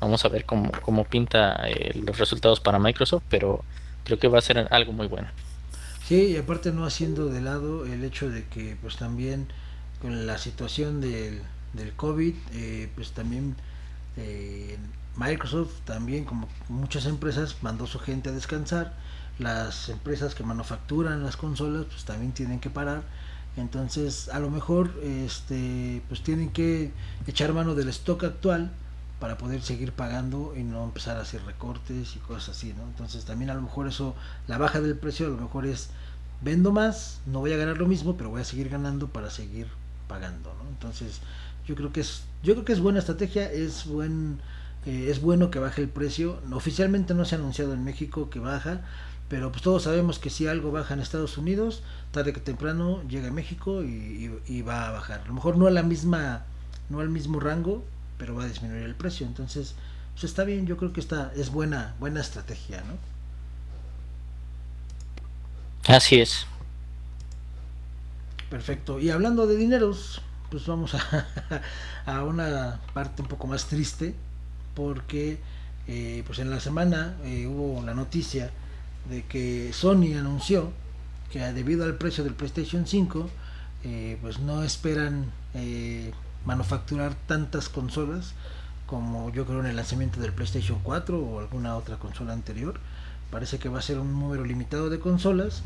[0.00, 3.64] vamos a ver cómo, cómo pinta eh, los resultados para Microsoft, pero
[4.04, 5.28] creo que va a ser algo muy bueno.
[6.08, 9.46] Sí, y aparte no haciendo de lado el hecho de que pues también
[10.00, 13.56] con la situación del del COVID, eh, pues también
[14.16, 14.76] eh,
[15.16, 18.94] Microsoft también como muchas empresas mandó su gente a descansar,
[19.38, 23.02] las empresas que manufacturan las consolas pues también tienen que parar,
[23.56, 26.92] entonces a lo mejor este pues tienen que
[27.26, 28.70] echar mano del stock actual
[29.20, 32.82] para poder seguir pagando y no empezar a hacer recortes y cosas así, ¿no?
[32.82, 34.16] Entonces también a lo mejor eso,
[34.48, 35.90] la baja del precio a lo mejor es
[36.40, 39.68] vendo más, no voy a ganar lo mismo, pero voy a seguir ganando para seguir
[40.08, 40.68] pagando, ¿no?
[40.68, 41.20] Entonces
[41.66, 44.40] yo creo que es, yo creo que es buena estrategia, es buen,
[44.86, 46.40] eh, es bueno que baje el precio.
[46.52, 48.80] Oficialmente no se ha anunciado en México que baja,
[49.32, 53.28] pero pues todos sabemos que si algo baja en Estados Unidos, tarde que temprano llega
[53.28, 55.22] a México y, va a bajar.
[55.22, 56.44] A lo mejor no a la misma,
[56.90, 57.82] no al mismo rango,
[58.18, 59.26] pero va a disminuir el precio.
[59.26, 59.74] Entonces,
[60.12, 62.98] pues está bien, yo creo que está, es buena, buena estrategia, ¿no?
[65.94, 66.46] Así es.
[68.50, 69.00] Perfecto.
[69.00, 70.94] Y hablando de dineros, pues vamos
[72.04, 74.14] a, una parte un poco más triste
[74.74, 75.40] porque
[75.86, 78.50] eh, pues en la semana eh, hubo la noticia
[79.08, 80.70] de que Sony anunció
[81.30, 83.30] que debido al precio del PlayStation 5
[83.84, 85.30] eh, pues no esperan
[86.46, 88.34] manufacturar tantas consolas
[88.86, 92.80] como yo creo en el lanzamiento del PlayStation 4 o alguna otra consola anterior.
[93.30, 95.62] Parece que va a ser un número limitado de consolas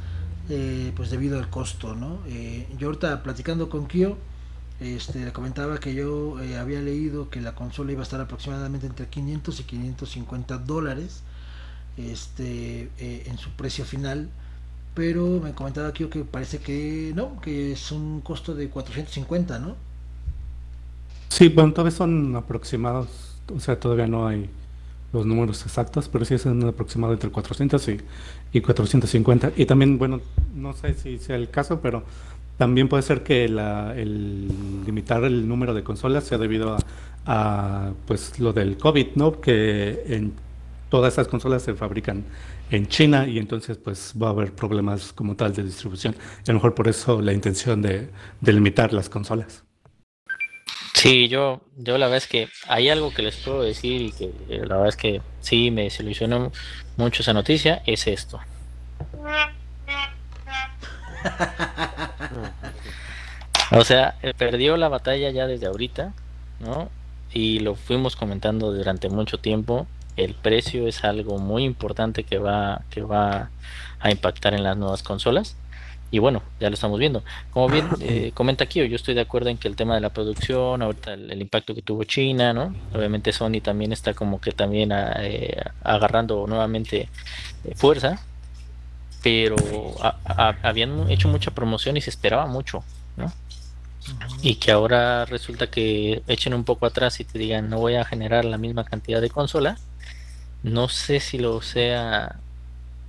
[0.96, 2.20] pues debido al costo no
[2.78, 4.16] yo ahorita platicando con Kyo
[4.80, 9.08] este, comentaba que yo eh, había leído que la consola iba a estar aproximadamente entre
[9.08, 11.22] 500 y 550 dólares
[11.96, 14.28] este, eh, en su precio final,
[14.94, 19.76] pero me comentaba aquí que parece que no, que es un costo de 450, ¿no?
[21.28, 23.08] Sí, bueno, todavía son aproximados,
[23.54, 24.48] o sea, todavía no hay
[25.12, 28.00] los números exactos, pero sí es un aproximado entre 400 y,
[28.52, 29.52] y 450.
[29.56, 30.20] Y también, bueno,
[30.54, 32.04] no sé si sea el caso, pero
[32.58, 34.48] también puede ser que la, el
[34.84, 36.76] limitar el número de consolas sea debido
[37.26, 39.40] a, pues lo del COVID, ¿no?
[39.40, 40.32] Que en
[40.88, 42.24] todas esas consolas se fabrican
[42.70, 46.14] en China y entonces pues va a haber problemas como tal de distribución.
[46.46, 49.64] Y a lo mejor por eso la intención de, de limitar las consolas.
[50.96, 54.24] Sí, yo, yo la verdad es que hay algo que les puedo decir y que
[54.48, 56.50] eh, la verdad es que sí me desilusionó
[56.96, 58.40] mucho esa noticia, es esto.
[63.72, 66.14] o sea, eh, perdió la batalla ya desde ahorita,
[66.60, 66.88] ¿no?
[67.32, 69.86] Y lo fuimos comentando durante mucho tiempo.
[70.16, 73.50] El precio es algo muy importante que va, que va
[74.00, 75.56] a impactar en las nuevas consolas
[76.10, 77.22] y bueno, ya lo estamos viendo.
[77.50, 80.10] Como bien eh, comenta aquí, yo estoy de acuerdo en que el tema de la
[80.10, 82.74] producción, ahorita el, impacto que tuvo China, ¿no?
[82.94, 87.08] Obviamente Sony también está como que también ah, eh, agarrando nuevamente
[87.64, 88.20] eh, fuerza,
[89.22, 89.56] pero
[90.62, 92.84] habían hecho mucha promoción y se esperaba mucho,
[93.16, 93.32] ¿no?
[94.40, 98.04] Y que ahora resulta que echen un poco atrás y te digan no voy a
[98.04, 99.78] generar la misma cantidad de consola.
[100.62, 102.40] No sé si lo sea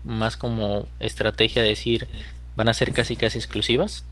[0.03, 2.07] más como estrategia de decir
[2.55, 4.03] van a ser casi casi exclusivas.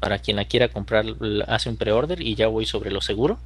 [0.00, 1.04] Para quien la quiera comprar,
[1.46, 3.38] hace un pre-order y ya voy sobre lo seguro.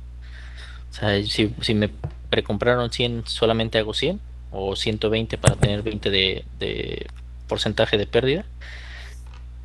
[0.91, 1.91] O sea, si, si me
[2.31, 4.21] precompraron 100, solamente hago 100
[4.53, 7.07] o 120 para tener 20 de, de
[7.49, 8.45] porcentaje de pérdida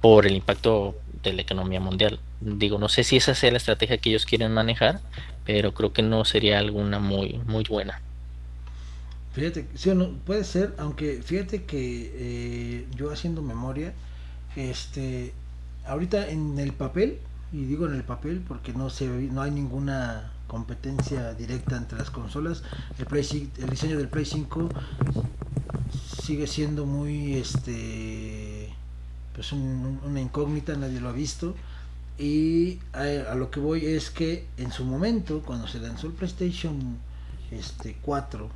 [0.01, 2.19] por el impacto de la economía mundial.
[2.41, 4.99] Digo, no sé si esa sea la estrategia que ellos quieren manejar,
[5.45, 8.01] pero creo que no sería alguna muy muy buena.
[9.33, 13.93] Fíjate, sí no, puede ser, aunque fíjate que eh, yo haciendo memoria,
[14.55, 15.33] este,
[15.85, 17.19] ahorita en el papel,
[17.51, 22.09] y digo en el papel porque no se no hay ninguna competencia directa entre las
[22.09, 22.63] consolas.
[22.97, 24.69] El, Play, el diseño del Play 5
[26.23, 28.73] sigue siendo muy este
[29.33, 31.55] pues una incógnita, nadie lo ha visto.
[32.17, 36.97] Y a, lo que voy es que en su momento, cuando se lanzó el PlayStation
[37.49, 38.49] este 4,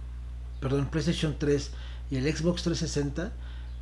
[0.63, 1.71] perdón, PlayStation 3
[2.09, 3.33] y el Xbox 360,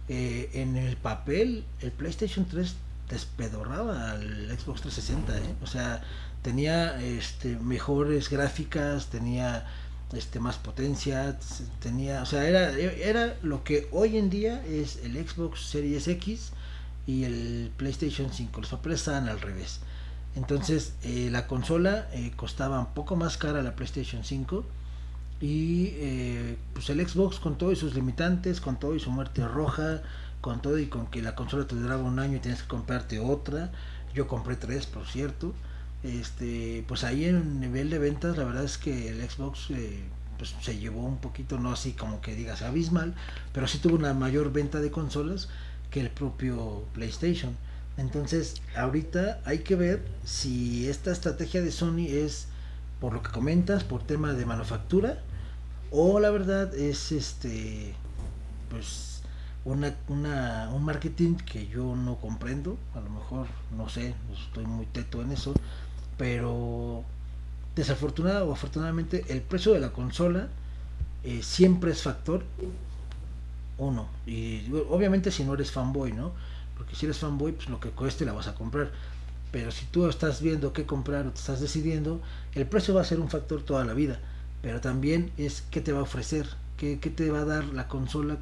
[0.10, 2.76] eh, en el papel el PlayStation 3
[3.08, 5.56] despedorraba al Xbox 360, ¿eh?
[5.62, 6.02] o sea,
[6.42, 9.68] tenía este, mejores gráficas, tenía
[10.12, 11.38] este, más potencia,
[11.82, 16.52] tenía, o sea, era, era lo que hoy en día es el Xbox Series X
[17.06, 19.82] y el PlayStation 5, los papeles al revés.
[20.36, 24.66] Entonces, eh, la consola costaba un poco más cara la PlayStation 5
[25.42, 29.46] y eh, pues el Xbox con todo y sus limitantes, con todo y su muerte
[29.48, 30.04] roja,
[30.40, 33.20] con todo y con que la consola te duraba un año y tienes que comprarte
[33.20, 33.72] otra.
[34.14, 35.54] Yo compré tres, por cierto.
[36.04, 40.04] Este, pues ahí en nivel de ventas, la verdad es que el Xbox eh,
[40.38, 43.16] pues se llevó un poquito, no así como que digas abismal,
[43.54, 45.50] pero sí tuvo una mayor venta de consolas
[45.90, 47.56] que el propio PlayStation.
[47.98, 52.48] Entonces, ahorita hay que ver si esta estrategia de Sony es
[53.00, 55.20] por lo que comentas, por tema de manufactura,
[55.92, 57.94] o la verdad es este
[58.70, 59.22] pues
[59.66, 62.78] una, una, un marketing que yo no comprendo.
[62.96, 65.54] A lo mejor no sé estoy muy teto en eso
[66.18, 67.04] pero
[67.76, 70.48] desafortunado o afortunadamente el precio de la consola
[71.24, 72.44] eh, siempre es factor
[73.78, 74.08] uno.
[74.26, 76.32] Y obviamente si no eres fanboy no
[76.78, 78.92] porque si eres fanboy pues lo que cueste la vas a comprar.
[79.52, 82.22] Pero si tú estás viendo qué comprar o te estás decidiendo
[82.56, 84.22] el precio va a ser un factor toda la vida
[84.62, 86.48] pero también es qué te va a ofrecer,
[86.78, 88.38] qué, te va a dar la consola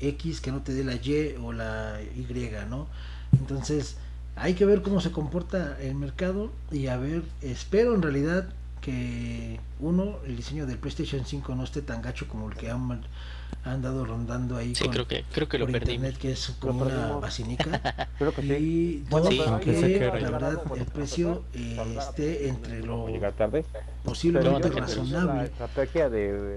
[0.00, 2.26] X que no te dé la Y o la Y,
[2.68, 2.86] ¿no?
[3.32, 3.96] Entonces
[4.34, 8.48] hay que ver cómo se comporta el mercado y a ver, espero en realidad
[8.80, 13.02] que uno, el diseño del PlayStation 5 no esté tan gacho como el que han
[13.64, 17.16] ha andado rondando ahí sí, creo que creo que lo internet que es como una
[17.16, 23.06] basinica creo que y dudo que la verdad el precio eh, esté entre lo
[24.04, 25.50] posiblemente razonable.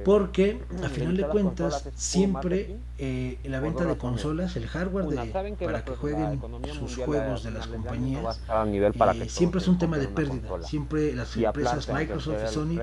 [0.06, 5.84] porque a final de cuentas siempre eh, la venta de consolas el hardware de, para
[5.84, 6.42] que jueguen
[6.74, 8.42] sus juegos de las compañías.
[8.50, 10.62] eh, siempre es un tema de pérdida.
[10.62, 12.80] siempre las empresas Microsoft y Sony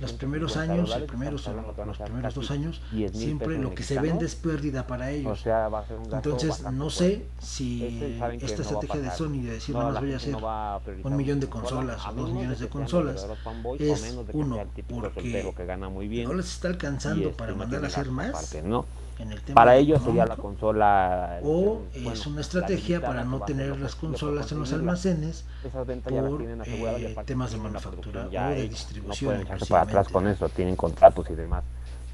[0.00, 1.48] los primeros años los primeros
[1.86, 2.80] los primeros dos años
[3.12, 5.44] siempre lo que se vende es pérdida para ellos.
[6.12, 10.36] Entonces, no sé si esta estrategia de Sony de decir nada más voy a hacer
[11.04, 13.26] un millón de consolas o dos millones de consolas
[13.78, 14.58] es uno,
[14.90, 18.54] porque no les está alcanzando para mandar a hacer más.
[18.54, 19.54] en el tema.
[19.54, 21.40] Para ellos sería la consola.
[21.42, 27.52] O es una estrategia para no tener las consolas en los almacenes por eh, temas
[27.52, 29.30] de manufactura o de distribución.
[29.30, 31.64] No pueden echarse para atrás con eso, tienen contratos y demás.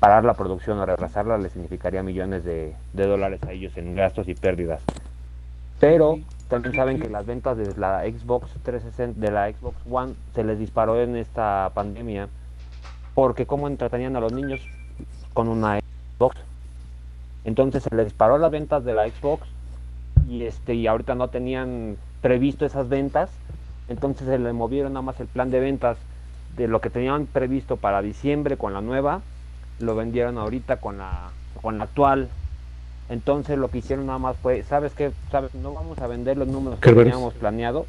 [0.05, 4.29] Parar la producción o retrasarla les significaría millones de, de dólares a ellos en gastos
[4.29, 4.83] y pérdidas.
[5.81, 6.19] Pero
[6.51, 10.59] también saben que las ventas de la Xbox 360, de la Xbox One, se les
[10.59, 12.29] disparó en esta pandemia.
[13.15, 14.61] Porque cómo entretenían a los niños
[15.33, 15.81] con una
[16.19, 16.37] Xbox.
[17.47, 19.49] Entonces se les disparó las ventas de la Xbox
[20.29, 23.31] y este y ahorita no tenían previsto esas ventas.
[23.89, 25.97] Entonces se le movieron nada más el plan de ventas
[26.59, 29.23] de lo que tenían previsto para diciembre con la nueva,
[29.81, 32.29] lo vendieron ahorita con la con la actual.
[33.09, 35.13] Entonces lo que hicieron nada más fue, ¿sabes qué?
[35.31, 35.55] ¿Sabes?
[35.55, 37.87] No vamos a vender los números que teníamos planeado.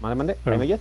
[0.00, 0.36] Mande, mande.
[0.44, 0.80] ¿me oyes?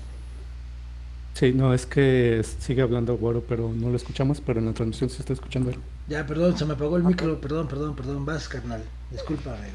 [1.33, 5.09] Sí, no, es que sigue hablando Guaro, pero no lo escuchamos, pero en la transmisión
[5.09, 5.77] se está escuchando él.
[6.07, 8.83] Ya, perdón, se me apagó el micro, perdón, perdón, perdón, vas, carnal.
[9.11, 9.67] Discúlpame.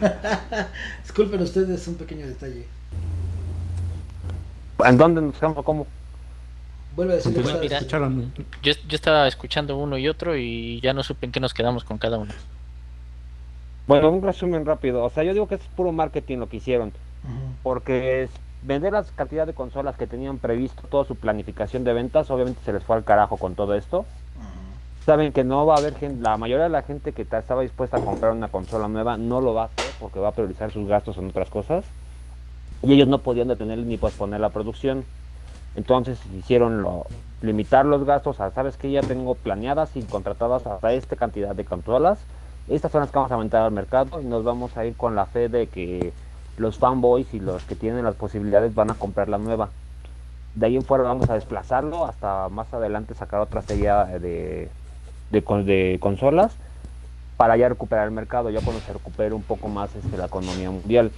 [1.04, 2.66] Disculpen ustedes, un pequeño detalle.
[4.84, 5.64] ¿En dónde nos quedamos?
[5.64, 5.86] ¿Cómo?
[6.96, 7.78] Vuelve a decir Continúa, mira.
[7.78, 8.32] escucharon.
[8.62, 11.84] Yo, yo estaba escuchando uno y otro y ya no supe en qué nos quedamos
[11.84, 12.32] con cada uno.
[13.86, 15.02] Bueno, un resumen rápido.
[15.04, 16.92] O sea, yo digo que es puro marketing lo que hicieron.
[17.62, 18.30] porque es
[18.64, 22.72] vender las cantidad de consolas que tenían previsto toda su planificación de ventas, obviamente se
[22.72, 24.04] les fue al carajo con todo esto.
[25.06, 27.62] Saben que no va a haber gente, la mayoría de la gente que ta- estaba
[27.62, 30.70] dispuesta a comprar una consola nueva no lo va a hacer porque va a priorizar
[30.72, 31.84] sus gastos en otras cosas.
[32.84, 35.04] Y ellos no podían detener ni posponer la producción.
[35.76, 36.84] Entonces hicieron
[37.40, 41.64] limitar los gastos a, sabes que ya tengo planeadas y contratadas hasta esta cantidad de
[41.64, 42.18] consolas.
[42.68, 45.14] Estas son las que vamos a aumentar al mercado y nos vamos a ir con
[45.14, 46.12] la fe de que
[46.56, 49.70] los fanboys y los que tienen las posibilidades van a comprar la nueva.
[50.54, 54.68] De ahí en fuera vamos a desplazarlo hasta más adelante sacar otra serie de,
[55.30, 56.54] de consolas
[57.38, 60.70] para ya recuperar el mercado, ya cuando se recupere un poco más este, la economía
[60.70, 61.10] mundial.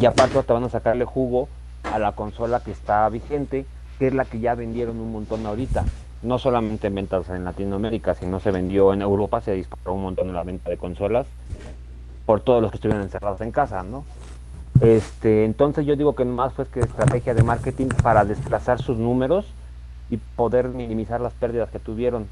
[0.00, 1.48] Y aparte te van a sacarle jugo
[1.92, 3.66] a la consola que está vigente,
[3.98, 5.84] que es la que ya vendieron un montón ahorita.
[6.22, 10.28] No solamente en ventas en Latinoamérica, sino se vendió en Europa, se disparó un montón
[10.28, 11.26] en la venta de consolas
[12.26, 14.04] por todos los que estuvieron encerrados en casa, ¿no?
[14.80, 19.46] Este, entonces yo digo que más fue que estrategia de marketing para desplazar sus números
[20.10, 22.28] y poder minimizar las pérdidas que tuvieron.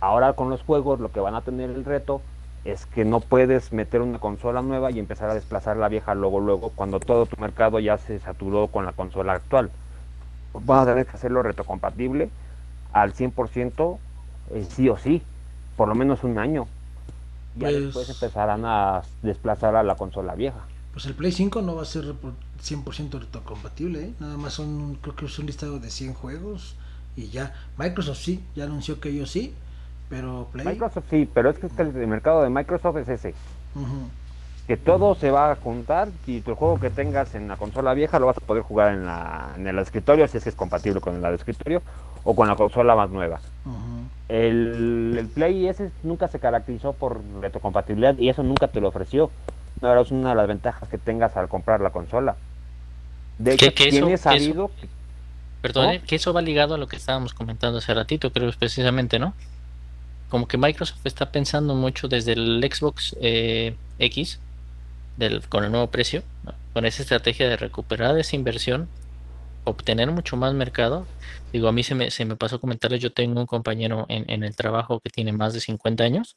[0.00, 2.22] Ahora con los juegos lo que van a tener el reto
[2.64, 6.40] es que no puedes meter una consola nueva y empezar a desplazar la vieja luego
[6.40, 9.70] luego cuando todo tu mercado ya se saturó con la consola actual.
[10.54, 12.30] Van a tener que hacerlo retrocompatible
[12.92, 13.98] al 100%
[14.52, 15.20] eh, sí o sí,
[15.76, 16.66] por lo menos un año.
[17.56, 20.58] Ya Pues- después empezarán a desplazar a la consola vieja.
[20.92, 24.14] Pues el Play 5 no va a ser repro- 100% retrocompatible, ¿eh?
[24.20, 26.76] nada más son, creo que es un listado de 100 juegos
[27.16, 27.52] y ya.
[27.76, 29.52] Microsoft sí, ya anunció que ellos sí,
[30.08, 30.66] pero Play.
[30.66, 33.34] Microsoft sí, pero es que el mercado de Microsoft es ese.
[34.66, 38.18] Que todo se va a juntar y tu juego que tengas en la consola vieja
[38.18, 41.00] lo vas a poder jugar en, la, en el escritorio si es que es compatible
[41.02, 41.82] con el escritorio
[42.22, 43.40] o con la consola más nueva.
[44.28, 49.30] El, el Play ese nunca se caracterizó por retrocompatibilidad y eso nunca te lo ofreció.
[49.82, 52.36] No era una de las ventajas que tengas al comprar la consola.
[53.38, 54.88] De hecho, Que- que eso- tienes que eso- sabido que-
[55.60, 55.94] Perdón, ¿Cómo?
[55.96, 56.02] ¿eh?
[56.06, 59.32] que eso va ligado a lo que estábamos comentando hace ratito, creo precisamente, ¿no?
[60.28, 64.40] Como que Microsoft está pensando mucho desde el Xbox eh, X,
[65.16, 66.54] del, con el nuevo precio, ¿no?
[66.72, 68.88] con esa estrategia de recuperar esa inversión,
[69.64, 71.06] obtener mucho más mercado.
[71.52, 74.42] Digo, a mí se me, se me pasó comentarles, yo tengo un compañero en, en
[74.42, 76.36] el trabajo que tiene más de 50 años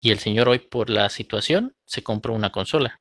[0.00, 3.00] y el señor hoy por la situación se compró una consola.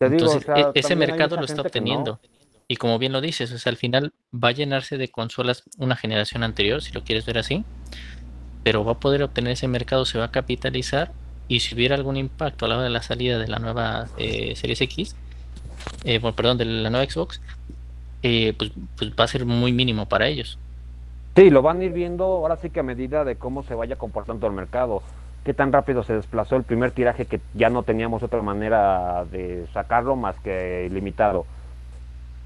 [0.00, 1.62] digo, Entonces, o sea, e- ese mercado lo está no.
[1.62, 2.20] obteniendo.
[2.68, 5.96] Y como bien lo dices, o sea, al final va a llenarse de consolas una
[5.96, 7.64] generación anterior, si lo quieres ver así,
[8.62, 11.12] pero va a poder obtener ese mercado, se va a capitalizar
[11.48, 14.54] y si hubiera algún impacto a la hora de la salida de la nueva eh,
[14.56, 15.16] Series X,
[16.04, 17.40] eh, bueno, perdón, de la nueva Xbox,
[18.22, 20.58] eh, pues, pues va a ser muy mínimo para ellos.
[21.34, 23.96] Sí, lo van a ir viendo ahora sí que a medida de cómo se vaya
[23.96, 25.02] comportando el mercado.
[25.44, 29.66] Qué tan rápido se desplazó el primer tiraje que ya no teníamos otra manera de
[29.72, 31.46] sacarlo más que limitado.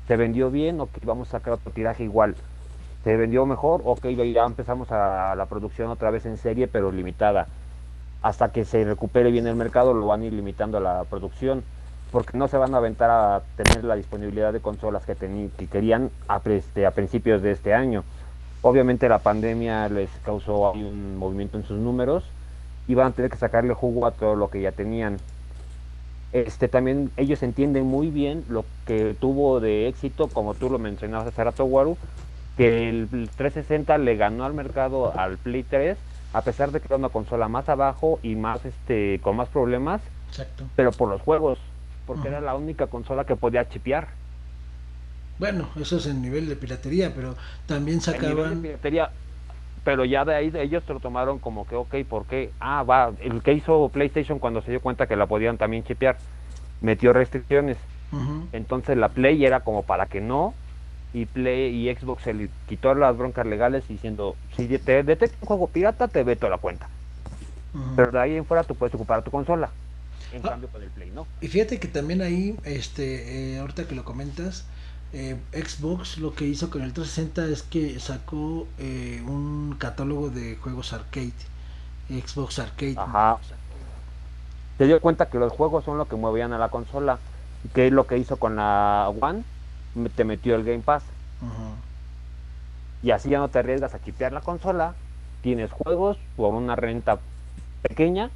[0.09, 2.37] Se vendió bien, ok, vamos a sacar otro tiraje igual.
[3.07, 7.47] Se vendió mejor, ok, ya empezamos a la producción otra vez en serie, pero limitada.
[8.21, 11.63] Hasta que se recupere bien el mercado, lo van a ir limitando a la producción,
[12.11, 16.11] porque no se van a aventar a tener la disponibilidad de consolas que, que querían
[16.27, 18.03] a, este, a principios de este año.
[18.63, 22.25] Obviamente la pandemia les causó un movimiento en sus números
[22.89, 25.19] y van a tener que sacarle jugo a todo lo que ya tenían.
[26.33, 31.29] Este también ellos entienden muy bien lo que tuvo de éxito, como tú lo mencionabas
[31.29, 31.97] hace rato, Waru,
[32.57, 35.97] que el 360 le ganó al mercado al Play 3
[36.33, 40.03] a pesar de que era una consola más abajo y más este con más problemas,
[40.75, 41.59] pero por los juegos,
[42.07, 44.09] porque era la única consola que podía chipear.
[45.39, 47.37] Bueno, eso es en nivel de piratería, pero
[47.67, 48.61] también sacaban...
[48.61, 49.11] piratería,
[49.83, 52.51] pero ya de ahí ellos se lo tomaron como que, ok, ¿por qué?
[52.61, 56.19] Ah, va, el que hizo PlayStation cuando se dio cuenta que la podían también chipear,
[56.83, 57.79] metió restricciones.
[58.53, 60.55] Entonces la Play era como para que no,
[61.13, 65.47] y Play y Xbox se le quitó las broncas legales diciendo, si te detecta un
[65.47, 66.89] juego pirata, te veto la cuenta.
[67.95, 69.71] Pero de ahí en fuera tú puedes ocupar tu consola.
[70.33, 71.27] En ah, cambio con el Play no.
[71.41, 74.67] Y fíjate que también ahí, este, eh, ahorita que lo comentas,
[75.13, 80.57] eh, Xbox lo que hizo con el 360 es que sacó eh, un catálogo de
[80.57, 81.33] juegos arcade,
[82.09, 82.97] Xbox Arcade.
[82.97, 83.39] Ajá.
[84.79, 87.19] Se dio cuenta que los juegos son lo que movían a la consola,
[87.75, 89.43] que es lo que hizo con la One,
[90.15, 91.05] te metió el Game Pass.
[93.03, 94.95] Y así ya no te arriesgas a quitar la consola,
[95.43, 97.19] tienes juegos por una renta
[97.83, 98.31] pequeña.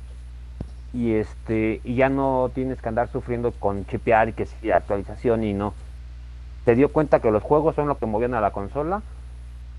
[0.92, 5.44] Y este y ya no tienes que andar sufriendo con chipear y que si actualización
[5.44, 5.72] y no.
[6.64, 9.02] Se dio cuenta que los juegos son lo que movían a la consola.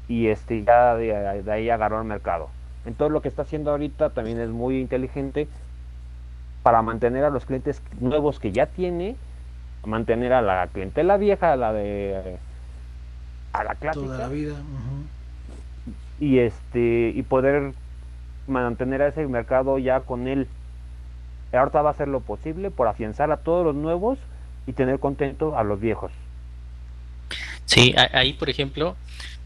[0.07, 2.49] Y este ya de, ahí agarró el mercado.
[2.85, 5.47] Entonces lo que está haciendo ahorita también es muy inteligente
[6.63, 9.15] para mantener a los clientes nuevos que ya tiene,
[9.85, 12.37] mantener a la clientela vieja, a la de
[13.53, 14.05] a la clásica.
[14.05, 14.55] Toda la vida.
[16.19, 17.73] Y este y poder
[18.47, 20.47] mantener a ese mercado ya con él.
[21.53, 24.17] Ahorita va a hacer lo posible por afianzar a todos los nuevos
[24.67, 26.11] y tener contento a los viejos.
[27.65, 28.95] Sí, ahí por ejemplo,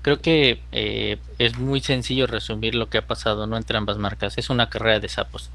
[0.02, 4.38] creo que eh, es muy sencillo resumir lo que ha pasado no entre ambas marcas.
[4.38, 5.50] Es una carrera de sapos.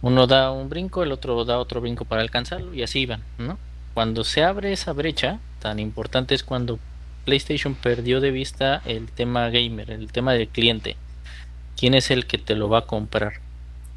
[0.00, 3.58] Uno da un brinco, el otro da otro brinco para alcanzarlo y así van, ¿no?
[3.94, 6.78] Cuando se abre esa brecha, tan importante es cuando
[7.24, 10.96] PlayStation perdió de vista el tema gamer, el tema del cliente.
[11.76, 13.34] ¿Quién es el que te lo va a comprar?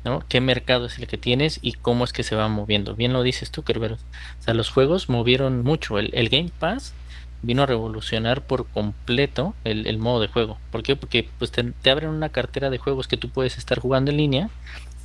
[0.05, 0.23] ¿no?
[0.29, 2.95] ¿Qué mercado es el que tienes y cómo es que se va moviendo?
[2.95, 4.01] Bien lo dices tú, Kerberos.
[4.39, 5.97] O sea, los juegos movieron mucho.
[5.97, 6.93] El, Game Pass
[7.41, 10.59] vino a revolucionar por completo el, modo de juego.
[10.71, 10.95] ¿Por qué?
[10.95, 14.49] Porque pues te, abren una cartera de juegos que tú puedes estar jugando en línea,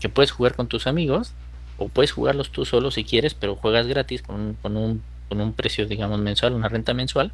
[0.00, 1.32] que puedes jugar con tus amigos,
[1.80, 5.40] o puedes jugarlos tú solo si quieres, pero juegas gratis con un, con un, con
[5.40, 7.32] un precio, digamos, mensual, una renta mensual.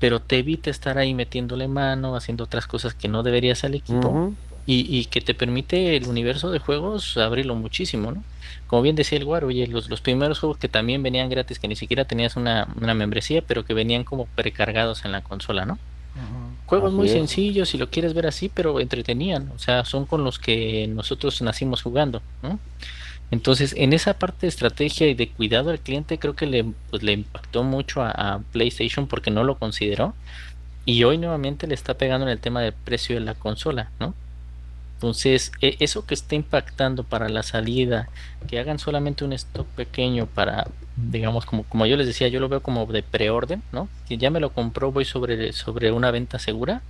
[0.00, 4.34] Pero te evita estar ahí metiéndole mano, haciendo otras cosas que no deberías al equipo.
[4.66, 8.22] y, y, que te permite el universo de juegos abrirlo muchísimo, ¿no?
[8.68, 11.68] como bien decía el Guar, oye, los, los primeros juegos que también venían gratis, que
[11.68, 15.78] ni siquiera tenías una, membresía, pero que venían como precargados en la consola, ¿no?
[16.66, 20.38] Juegos muy sencillos, si lo quieres ver así, pero entretenían, o sea, son con los
[20.38, 22.58] que nosotros nacimos jugando, ¿no?
[23.30, 27.02] Entonces, en esa parte de estrategia y de cuidado al cliente, creo que le, pues,
[27.02, 30.14] impactó mucho a, PlayStation porque no lo consideró.
[30.86, 34.14] Y hoy nuevamente le está pegando en el tema del precio de la consola, ¿no?
[34.94, 38.08] Entonces, e, eso que está impactando para la salida,
[38.48, 40.66] que hagan solamente un stock pequeño para,
[40.96, 43.88] digamos, como, como yo les decía, yo lo veo como de preorden, ¿no?
[44.08, 46.80] Si ya me lo compró, voy sobre, sobre una venta segura,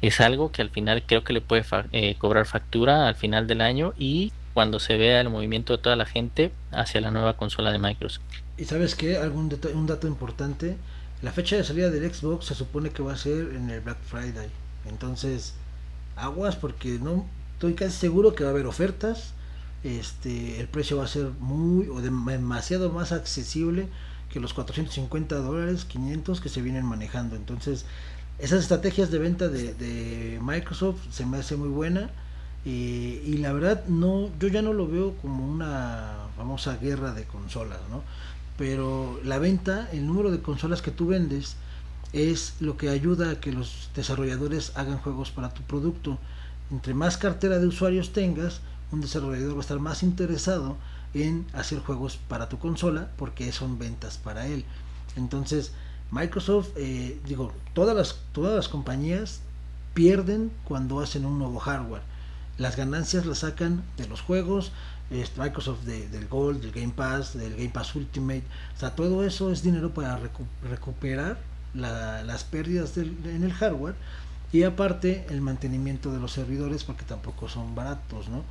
[0.00, 3.60] es algo que al final creo que le puede eh, cobrar factura al final del
[3.60, 7.72] año y cuando se vea el movimiento de toda la gente hacia la nueva consola
[7.72, 8.22] de Microsoft.
[8.56, 10.76] Y sabes qué, algún un dato importante,
[11.22, 13.98] la fecha de salida del Xbox se supone que va a ser en el Black
[14.02, 14.48] Friday.
[14.88, 15.54] Entonces,
[16.16, 19.34] aguas porque no estoy casi seguro que va a haber ofertas.
[19.84, 23.88] Este, el precio va a ser muy o demasiado más accesible
[24.32, 27.36] que los 450 dólares, 500 que se vienen manejando.
[27.36, 27.84] Entonces,
[28.38, 32.10] esas estrategias de venta de, Microsoft se me hace muy buena.
[32.64, 37.80] Y la verdad, no, yo ya no lo veo como una famosa guerra de consolas,
[37.90, 38.02] ¿no?
[38.56, 41.56] Pero la venta, el número de consolas que tú vendes,
[42.12, 46.18] es lo que ayuda a que los desarrolladores hagan juegos para tu producto
[46.72, 48.60] entre más cartera de usuarios tengas,
[48.90, 50.76] un desarrollador va a estar más interesado
[51.12, 54.64] en hacer juegos para tu consola porque son ventas para él.
[55.14, 55.72] Entonces,
[56.10, 59.40] Microsoft, eh, digo, todas las, todas las compañías
[59.92, 62.02] pierden cuando hacen un nuevo hardware.
[62.62, 64.70] Las ganancias las sacan de los juegos,
[65.36, 68.44] Microsoft del Gold, del Game Pass, del Game Pass Ultimate.
[68.76, 70.20] O sea, todo eso es dinero para
[70.70, 71.40] recuperar
[71.74, 73.96] las pérdidas en el hardware
[74.52, 78.44] y aparte el mantenimiento de los servidores porque tampoco son baratos, ¿no?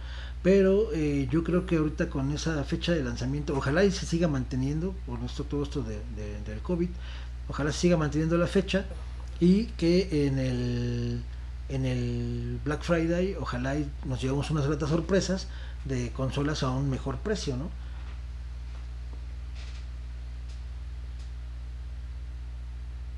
[0.43, 4.27] Pero eh, yo creo que ahorita con esa fecha de lanzamiento, ojalá y se siga
[4.27, 6.01] manteniendo por esto, todo esto de,
[6.45, 6.89] del COVID,
[7.47, 8.85] ojalá se siga manteniendo la fecha
[9.39, 11.23] y que en el,
[11.71, 15.47] en el Black Friday, ojalá y nos llevemos unas gratas sorpresas
[15.85, 17.69] de consolas a un mejor precio, ¿no?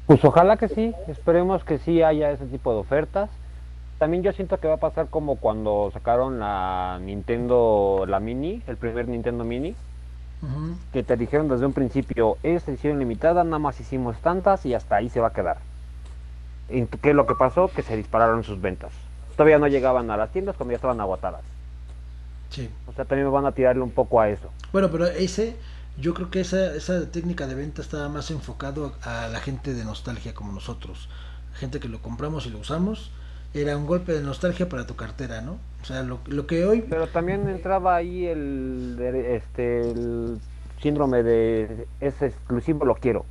[0.06, 3.30] Pues ojalá que sí, esperemos que sí haya ese tipo de ofertas.
[3.98, 8.76] también yo siento que va a pasar como cuando sacaron la Nintendo, la Mini, el
[8.76, 9.76] primer Nintendo Mini,
[10.92, 14.98] que te dijeron desde un principio, es edición limitada, nada más hicimos tantas y hasta
[14.98, 15.73] ahí se va a quedar.
[16.70, 17.70] ¿Y ¿Qué es lo que pasó?
[17.70, 18.92] Que se dispararon sus ventas.
[19.36, 21.42] Todavía no llegaban a las tiendas cuando ya estaban agotadas.
[22.50, 22.70] Sí.
[22.88, 24.52] O sea, también me van a tirarle un poco a eso.
[24.72, 25.56] Bueno, pero ese,
[25.98, 29.84] yo creo que esa, esa técnica de venta estaba más enfocado a la gente de
[29.84, 31.10] nostalgia como nosotros.
[31.56, 33.12] Gente que lo compramos y lo usamos.
[33.54, 35.58] Era un golpe de nostalgia para tu cartera, ¿no?
[35.82, 36.82] O sea, lo, lo que hoy...
[36.90, 40.40] Pero también entraba ahí el, este, el
[40.82, 43.26] síndrome de es exclusivo, lo quiero.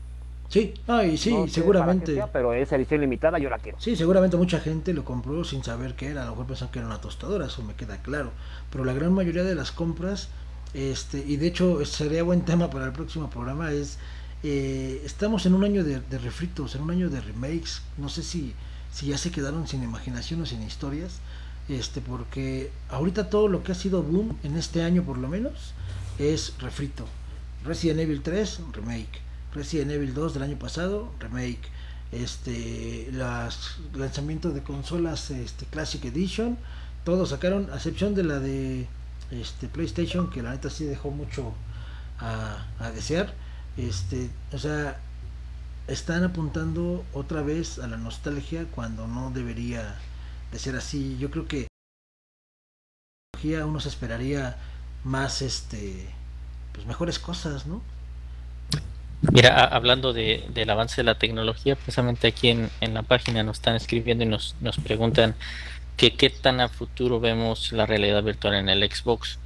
[0.52, 0.74] Sí,
[1.06, 2.14] y sí, No sé qué seguramente.
[2.14, 3.80] sea, pero es edición limitada, yo la quiero.
[3.80, 6.78] Sí, seguramente mucha gente lo compró sin saber qué era, a lo mejor pensaban que
[6.80, 8.32] era una tostadora, eso me queda claro.
[8.70, 10.28] Pero la gran mayoría de las compras,
[10.74, 13.98] este, y de hecho sería buen tema para el próximo programa, es,
[14.42, 18.22] eh, estamos en un año de, de refritos, en un año de remakes, no sé
[18.22, 18.52] si,
[18.92, 21.20] si ya se quedaron sin imaginación o sin historias,
[21.70, 25.72] este, porque ahorita todo lo que ha sido boom en este año por lo menos
[26.18, 27.06] es refrito.
[27.64, 29.31] Resident Evil 3, remake.
[29.54, 31.60] Resident Evil 2 del año pasado, remake.
[32.10, 36.58] Este, las lanzamientos de consolas este, Classic Edition,
[37.04, 38.86] todos sacaron, a excepción de la de
[39.30, 41.54] este, PlayStation, que la neta sí dejó mucho
[42.18, 43.32] a, a desear.
[43.78, 45.00] Este, o sea,
[45.86, 49.96] están apuntando otra vez a la nostalgia cuando no debería
[50.50, 51.16] de ser así.
[51.18, 51.66] Yo creo que
[53.64, 54.56] uno se esperaría
[55.04, 56.08] más este
[56.72, 57.82] pues mejores cosas, ¿no?
[59.30, 63.58] Mira, hablando de, del avance de la tecnología, precisamente aquí en, en la página nos
[63.58, 65.36] están escribiendo y nos, nos preguntan
[65.96, 69.38] que qué tan a futuro vemos la realidad virtual en el Xbox.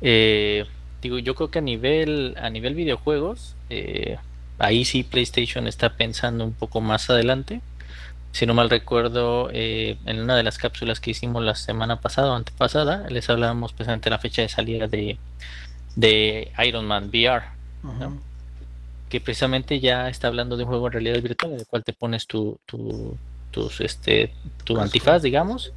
[0.00, 0.64] Eh,
[1.02, 4.16] digo, yo creo que a nivel, a nivel videojuegos, eh,
[4.58, 7.60] ahí sí PlayStation está pensando un poco más adelante.
[8.32, 12.32] Si no mal recuerdo, eh, en una de las cápsulas que hicimos la semana pasada
[12.32, 15.18] o antepasada, les hablábamos precisamente de la fecha de salida de,
[15.96, 17.44] de Iron Man VR
[17.82, 18.20] Ujú.
[19.08, 21.92] Que precisamente ya está hablando de un juego en realidad virtual en el cual te
[21.92, 23.16] pones tu, tu,
[23.50, 24.32] tus, este,
[24.64, 24.80] tu Casco.
[24.80, 25.72] antifaz, digamos,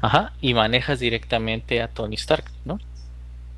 [0.00, 2.78] ajá, y manejas directamente a Tony Stark, ¿no?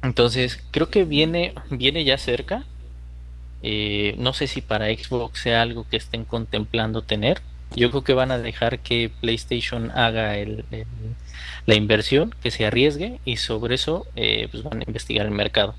[0.03, 2.65] Entonces, creo que viene, viene ya cerca.
[3.63, 7.43] Eh, no sé si para Xbox sea algo que estén contemplando tener.
[7.75, 10.87] Yo creo que van a dejar que PlayStation haga el, el-
[11.67, 15.75] la inversión, que se arriesgue y sobre eso eh, pues van a investigar el mercado.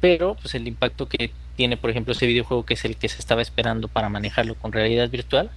[0.00, 3.18] Pero pues el impacto que tiene, por ejemplo, ese videojuego que es el que se
[3.18, 5.50] estaba esperando para manejarlo con realidad virtual,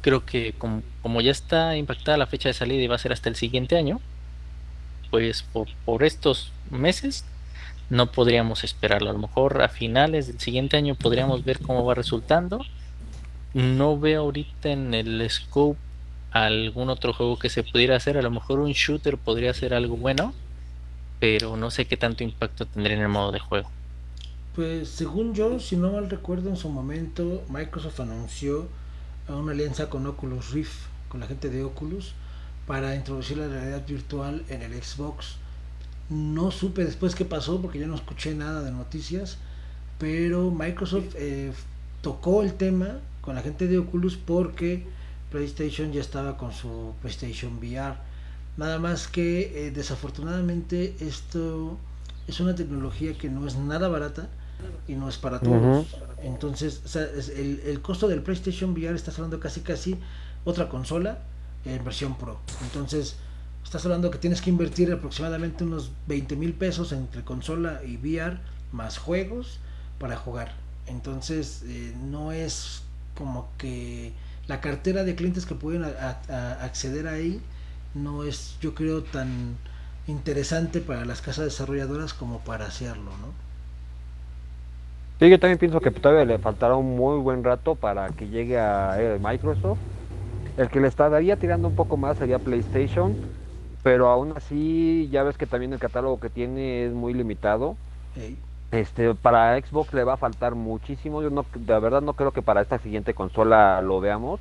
[0.00, 3.28] creo que como, ya está impactada la fecha de salida y va a ser hasta
[3.28, 4.00] el siguiente año,
[5.10, 7.24] pues por, por estos meses
[7.90, 9.10] no podríamos esperarlo.
[9.10, 12.64] A lo mejor a finales del siguiente año podríamos ver cómo va resultando.
[13.54, 15.78] No veo ahorita en el scope
[16.30, 18.18] algún otro juego que se pudiera hacer.
[18.18, 20.34] A lo mejor un shooter podría ser algo bueno,
[21.18, 23.70] pero no sé qué tanto impacto tendría en el modo de juego.
[24.58, 28.66] Pues según yo, si no mal recuerdo, en su momento Microsoft anunció
[29.28, 32.14] una alianza con Oculus Rift, con la gente de Oculus,
[32.66, 35.36] para introducir la realidad virtual en el Xbox.
[36.10, 39.38] No supe después qué pasó porque yo no escuché nada de noticias,
[39.96, 41.52] pero Microsoft eh,
[42.02, 44.88] tocó el tema con la gente de Oculus porque
[45.30, 47.94] PlayStation ya estaba con su PlayStation VR.
[48.56, 51.78] Nada más que eh, desafortunadamente esto
[52.26, 54.28] es una tecnología que no es nada barata
[54.86, 55.86] y no es para todos.
[56.22, 59.98] Entonces, o sea, es el, el costo del PlayStation VR está hablando casi casi
[60.44, 61.18] otra consola
[61.64, 62.38] en versión Pro.
[62.62, 63.16] Entonces,
[63.64, 68.38] estás hablando que tienes que invertir aproximadamente unos 20 mil pesos entre consola y VR
[68.72, 69.58] más juegos
[69.98, 70.54] para jugar.
[70.86, 72.82] Entonces, eh, no es
[73.14, 74.12] como que
[74.46, 77.40] la cartera de clientes que pueden a- a acceder ahí
[77.94, 79.56] no es, yo creo, tan
[80.06, 83.47] interesante para las casas desarrolladoras como para hacerlo, ¿no?
[85.18, 88.58] Sí, yo también pienso que todavía le faltará un muy buen rato para que llegue
[88.58, 89.78] a eh, Microsoft.
[90.56, 93.16] El que le estaría tirando un poco más sería PlayStation,
[93.82, 97.76] pero aún así ya ves que también el catálogo que tiene es muy limitado.
[98.70, 101.22] Este, para Xbox le va a faltar muchísimo.
[101.22, 104.40] Yo no, de verdad no creo que para esta siguiente consola lo veamos.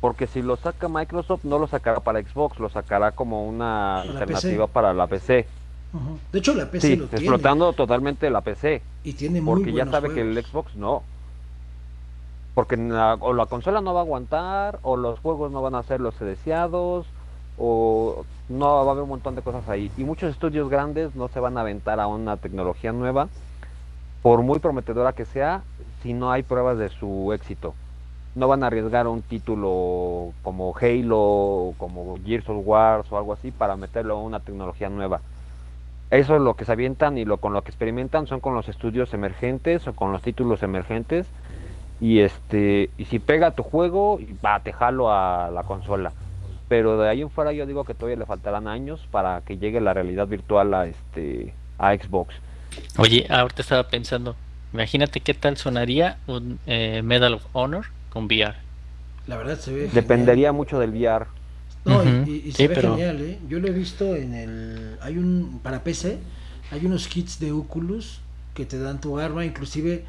[0.00, 4.66] Porque si lo saca Microsoft, no lo sacará para Xbox, lo sacará como una alternativa
[4.66, 4.72] PC.
[4.72, 5.46] para la PC.
[5.92, 6.18] Ujú.
[6.32, 8.82] De hecho, la PC Sí, lo tiene explotando totalmente la PC.
[9.04, 10.44] y tiene muy Porque ya sabe que el.
[10.44, 11.02] Xbox no.
[12.54, 15.82] Porque la- o la consola no va a aguantar, o los juegos no van a
[15.84, 17.06] ser los deseados,
[17.56, 19.90] o no va a haber un montón de cosas ahí.
[19.96, 23.28] Y muchos estudios grandes no se van a aventar a una tecnología nueva,
[24.22, 25.62] por muy prometedora que sea,
[26.02, 27.74] si no hay pruebas de su éxito.
[28.34, 33.50] no van a arriesgar un título como Halo, como Gears of War o algo así
[33.50, 35.20] para meterlo a una tecnología nueva.
[36.10, 38.68] Eso es lo que se avientan y lo con lo que experimentan son con los
[38.68, 41.26] estudios emergentes o con los títulos emergentes.
[42.00, 46.12] Y este y si pega tu juego va te jalo a la consola.
[46.68, 49.80] Pero de ahí en fuera yo digo que todavía le faltarán años para que llegue
[49.80, 52.34] la realidad virtual a este a Xbox.
[52.96, 54.36] Oye ahorita estaba pensando
[54.72, 58.54] imagínate qué tal sonaría un eh, Medal of Honor con VR
[59.26, 61.26] la verdad se ve dependería mucho del VR
[61.84, 63.38] no y, se ve genial ¿eh?
[63.48, 66.18] yo lo he visto en el hay un para PC
[66.70, 68.20] hay unos kits de Oculus
[68.54, 70.04] que te dan tu arma inclusive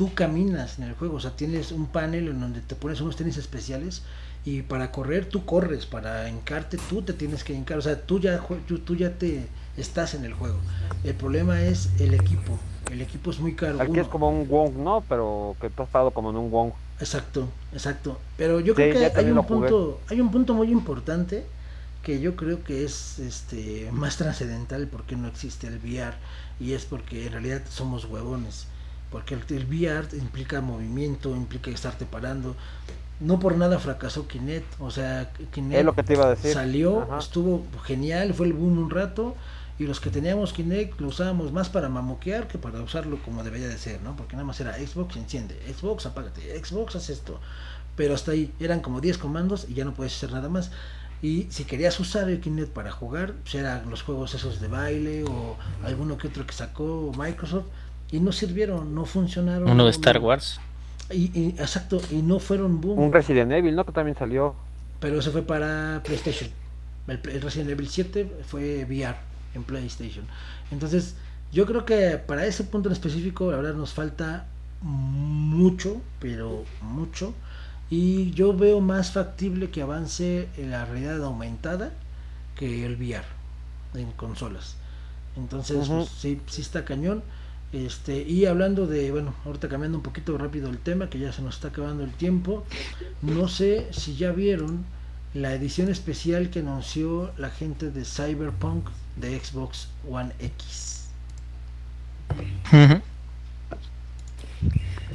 [0.00, 3.16] tú caminas en el juego, o sea, tienes un panel en donde te pones unos
[3.16, 4.00] tenis especiales
[4.46, 8.18] y para correr tú corres, para encarte tú te tienes que encar, o sea, tú
[8.18, 9.46] ya, tú, ya te
[9.76, 10.58] estás en el juego.
[11.04, 12.58] El problema es el equipo,
[12.92, 13.80] el equipo es muy caro.
[13.80, 15.02] Aquí es como un Wong, ¿no?
[15.08, 16.72] Pero que tú has estado como en un Wong.
[16.98, 18.18] Exacto, exacto.
[18.36, 21.44] Pero yo creo que hay un, punto, hay un punto muy importante
[22.02, 26.14] que yo creo que es este más trascendental porque no existe el VR
[26.58, 28.66] y es porque en realidad somos huevones
[29.10, 32.56] porque el, el VR implica movimiento, implica estarte parando.
[33.18, 36.54] No por nada fracasó Kinect, o sea, Kinect lo que te iba a decir.
[36.54, 39.34] salió, estuvo genial, fue el boom un rato,
[39.80, 43.66] y los que teníamos Kinect lo usábamos más para mamoquear que para usarlo como debería
[43.66, 44.14] de ser, ¿no?
[44.14, 47.40] Porque nada más era Xbox, enciende, Xbox, apágate, Xbox, haz esto.
[47.96, 50.70] Pero hasta ahí eran como 10 comandos y ya no puedes hacer nada más.
[51.22, 55.24] Y si querías usar el Kinect para jugar, pues eran los juegos esos de baile
[55.24, 57.68] o alguno que otro que sacó Microsoft,
[58.12, 59.70] y no sirvieron, no funcionaron.
[59.70, 60.60] Uno de Star Wars.
[61.10, 62.98] Y, exacto, y no fueron boom.
[62.98, 63.86] Un Resident Evil, ¿no?
[63.86, 64.54] Que también salió.
[65.00, 66.50] Pero eso fue para PlayStation.
[67.08, 70.24] El, Resident Evil 7 fue VR en PlayStation.
[70.70, 71.16] Entonces,
[71.52, 74.46] yo creo que para ese punto en específico, la verdad, nos falta
[74.82, 77.34] mucho, pero mucho.
[77.90, 81.92] Y yo veo más factible que avance la realidad aumentada
[82.54, 83.24] que el VR
[83.94, 84.76] en consolas.
[85.36, 87.22] Entonces, pues, sí, sí está cañón.
[87.72, 91.42] Este, y hablando de, bueno, ahorita cambiando un poquito rápido el tema, que ya se
[91.42, 92.64] nos está acabando el tiempo,
[93.22, 94.84] no sé si ya vieron
[95.34, 101.08] la edición especial que anunció la gente de Cyberpunk de Xbox One X.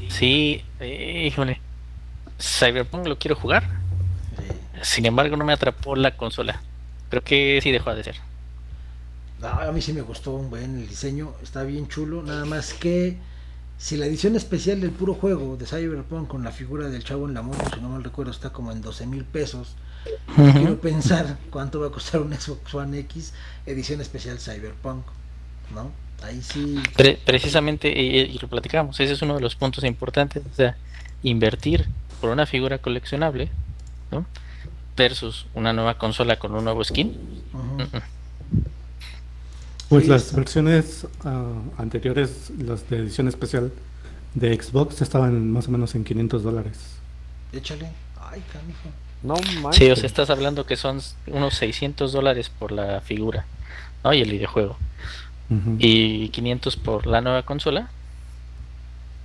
[0.10, 1.60] Sí, eh, híjole.
[2.40, 3.64] Cyberpunk lo quiero jugar.
[4.82, 6.62] Sin embargo, no me atrapó la consola.
[7.10, 8.16] Creo que sí dejó de ser
[9.46, 13.18] a mí sí me gustó un buen el diseño, está bien chulo, nada más que
[13.78, 17.34] si la edición especial del puro juego de Cyberpunk con la figura del chavo en
[17.34, 19.76] la moto, si no mal recuerdo, está como en 12 mil pesos,
[20.36, 23.34] quiero pensar cuánto va a costar un Xbox One X
[23.66, 25.06] edición especial Cyberpunk,
[25.74, 25.92] ¿no?
[26.24, 26.82] Ahí sí.
[27.26, 30.78] precisamente, y, lo platicamos, ese es uno de los puntos importantes, o sea,
[31.24, 31.88] invertir
[32.22, 33.50] por una figura coleccionable,
[34.12, 34.26] ¿no?
[34.96, 37.18] Versus una nueva consola con un nuevo skin.
[39.90, 43.72] Pues las versiones ah, anteriores, las de edición especial
[44.34, 46.80] de Xbox, estaban más o menos en 500 dólares.
[47.54, 47.90] Échale.
[48.20, 48.90] Ay, canijo.
[49.24, 49.36] No
[49.72, 53.46] Sí, o sea, estás hablando que son unos 600 dólares por la figura,
[54.04, 54.14] ¿no?
[54.14, 54.78] Y el videojuego.
[55.78, 57.90] Y 500 por la nueva consola.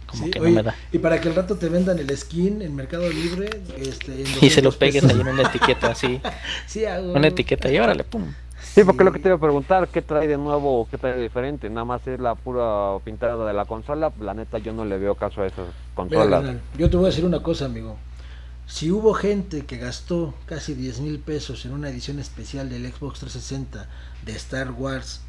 [0.07, 0.75] Como que no me da.
[0.93, 3.49] Y para que el rato te vendan el skin en Mercado Libre.
[3.79, 6.21] Este, y se lo pegues ahí en una etiqueta así.
[6.67, 7.13] sí, hago.
[7.13, 8.25] Una etiqueta y órale, pum.
[8.75, 11.17] Sí, porque lo que te iba a preguntar, ¿qué trae de nuevo o qué trae
[11.17, 11.69] de diferente?
[11.69, 15.17] Nada más es la pura pintada de la consola, la neta yo no le veo
[15.17, 16.57] caso a esas consolas.
[16.79, 17.97] yo te voy a decir una cosa, amigo.
[18.67, 23.19] Si hubo gente que gastó casi 10 mil pesos en una edición especial del Xbox
[23.19, 23.89] 360
[24.25, 25.23] de Star Wars,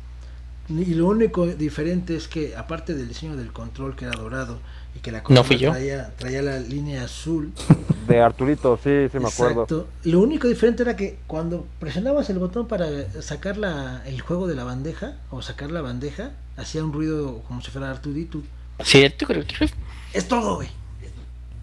[0.69, 4.59] y lo único diferente es que, aparte del diseño del control que era dorado
[4.95, 7.51] y que la consola traía, traía la línea azul,
[8.08, 9.88] de Arturito, sí, sí me acuerdo.
[10.04, 12.88] Lo único diferente era que cuando presionabas el botón para
[13.22, 13.58] sacar
[14.06, 17.89] el juego de la bandeja o sacar la bandeja, hacía un ruido como si fuera
[17.89, 18.41] Arturito.
[18.84, 20.70] Sí, es todo, güey.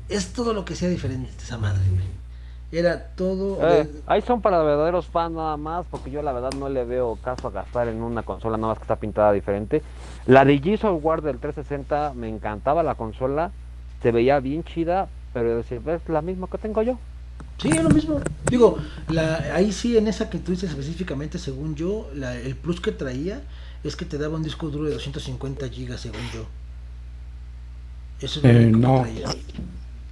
[0.08, 2.18] Es todo lo que sea diferente esa madre, güey.
[2.70, 3.58] Era todo.
[3.66, 7.18] Eh, ahí son para verdaderos fans nada más, porque yo la verdad no le veo
[7.22, 9.82] caso a gastar en una consola nada más que está pintada diferente.
[10.26, 13.52] La de Gears of War del 360 me encantaba la consola,
[14.02, 16.98] se veía bien chida, pero decir, es la misma que tengo yo.
[17.58, 18.20] Sí, es lo mismo.
[18.48, 22.80] Digo, la, ahí sí, en esa que tú dices específicamente, según yo, la, el plus
[22.80, 23.42] que traía
[23.82, 26.46] es que te daba un disco duro de 250 gigas, según yo.
[28.20, 29.06] Eso es lo eh, no.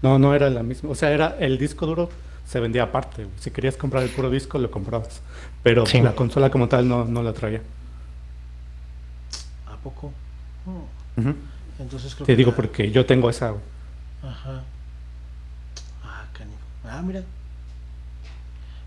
[0.03, 0.91] No, no era la misma.
[0.91, 2.11] O sea, era el disco duro
[2.47, 3.27] se vendía aparte.
[3.41, 5.21] Si querías comprar el puro disco, lo comprabas.
[5.63, 7.61] Pero la consola como tal no, no la traía.
[9.67, 10.13] ¿A poco?
[11.79, 13.55] Entonces creo Te digo porque yo tengo esa.
[14.23, 14.63] Ajá.
[16.89, 17.23] Ah, mira.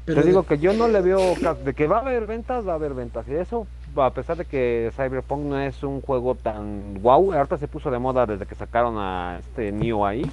[0.06, 2.76] Te digo que yo no le veo de que va a haber ventas, va a
[2.76, 3.28] haber ventas.
[3.28, 7.68] Y eso, a pesar de que Cyberpunk no es un juego tan wow, ahorita se
[7.68, 10.30] puso de moda desde que sacaron a este Neo ahí.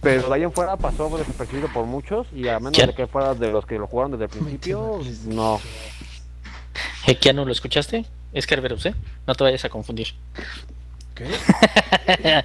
[0.00, 3.34] Pero de ahí en fuera pasó desapercibido por muchos y a menos de que fuera
[3.34, 5.60] de los que lo jugaron desde el principio, no.
[7.34, 8.06] no lo escuchaste?
[8.32, 8.94] Es Kerberos, ¿eh?
[9.26, 10.08] No te vayas a confundir.
[11.14, 11.26] ¿Qué?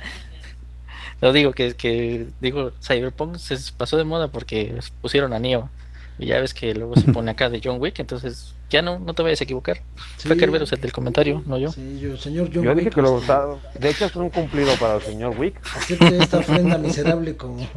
[1.22, 5.70] Lo digo que, que digo Cyberpunk se pasó de moda porque pusieron a Neo
[6.18, 9.14] y ya ves que luego se pone acá de John Wick, entonces ya no, no
[9.14, 9.82] te vayas a equivocar.
[10.18, 10.28] Sí.
[10.28, 11.72] Fue Kerberos el del comentario, no yo.
[11.72, 13.58] Sí, yo, señor John yo dije que lo gustaba.
[13.80, 15.56] De hecho, es un cumplido para el señor Wick.
[15.76, 17.68] Acepte esta ofrenda miserable como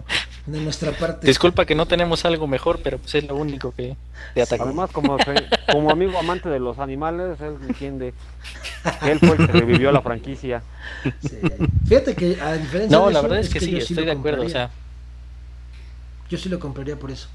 [0.52, 1.26] de nuestra parte.
[1.26, 3.96] Disculpa que no tenemos algo mejor, pero pues es lo único que
[4.34, 4.64] te ataca.
[4.64, 5.16] Además, como,
[5.70, 8.14] como amigo amante de los animales, él entiende
[9.02, 10.62] él fue el que revivió la franquicia.
[11.20, 11.38] Sí.
[11.86, 14.44] Fíjate que a diferencia No, de la eso, verdad es que, sí, estoy de acuerdo,
[14.44, 14.70] o sea.
[16.30, 17.28] Yo sí lo compraría por eso.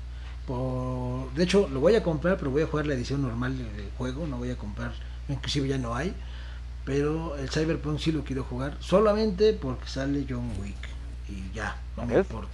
[0.47, 1.31] Por...
[1.33, 4.27] De hecho, lo voy a comprar, pero voy a jugar la edición normal del juego,
[4.27, 4.93] no voy a comprar,
[5.29, 6.13] inclusive ya no hay.
[6.85, 10.75] Pero el Cyberpunk sí lo quiero jugar, solamente porque sale John Wick.
[11.29, 12.51] Y ya, no me importa.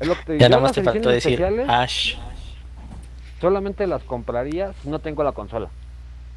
[0.00, 2.16] Es lo que te ya nada más te faltó decir Ash.
[3.40, 5.68] Solamente las compraría si no tengo la consola.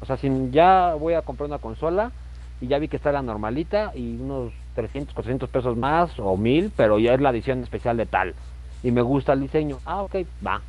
[0.00, 2.12] O sea, si ya voy a comprar una consola
[2.60, 6.72] y ya vi que está la normalita y unos 300, 400 pesos más o 1000,
[6.76, 8.34] pero ya es la edición especial de tal
[8.82, 10.60] y me gusta el diseño, ah, ok, va.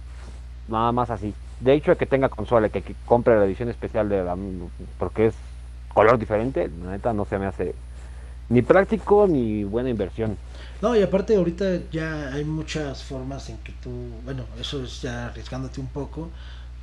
[0.68, 1.34] Nada más así.
[1.60, 4.38] De hecho, que tenga consola, que, que compre la edición especial de la,
[5.00, 5.36] porque es
[5.94, 7.76] color diferente, la neta no se me hace
[8.50, 10.38] ni práctico ni buena inversión.
[10.82, 13.90] No, y aparte ahorita ya hay muchas formas en que tú,
[14.26, 16.30] bueno, eso es ya arriesgándote un poco,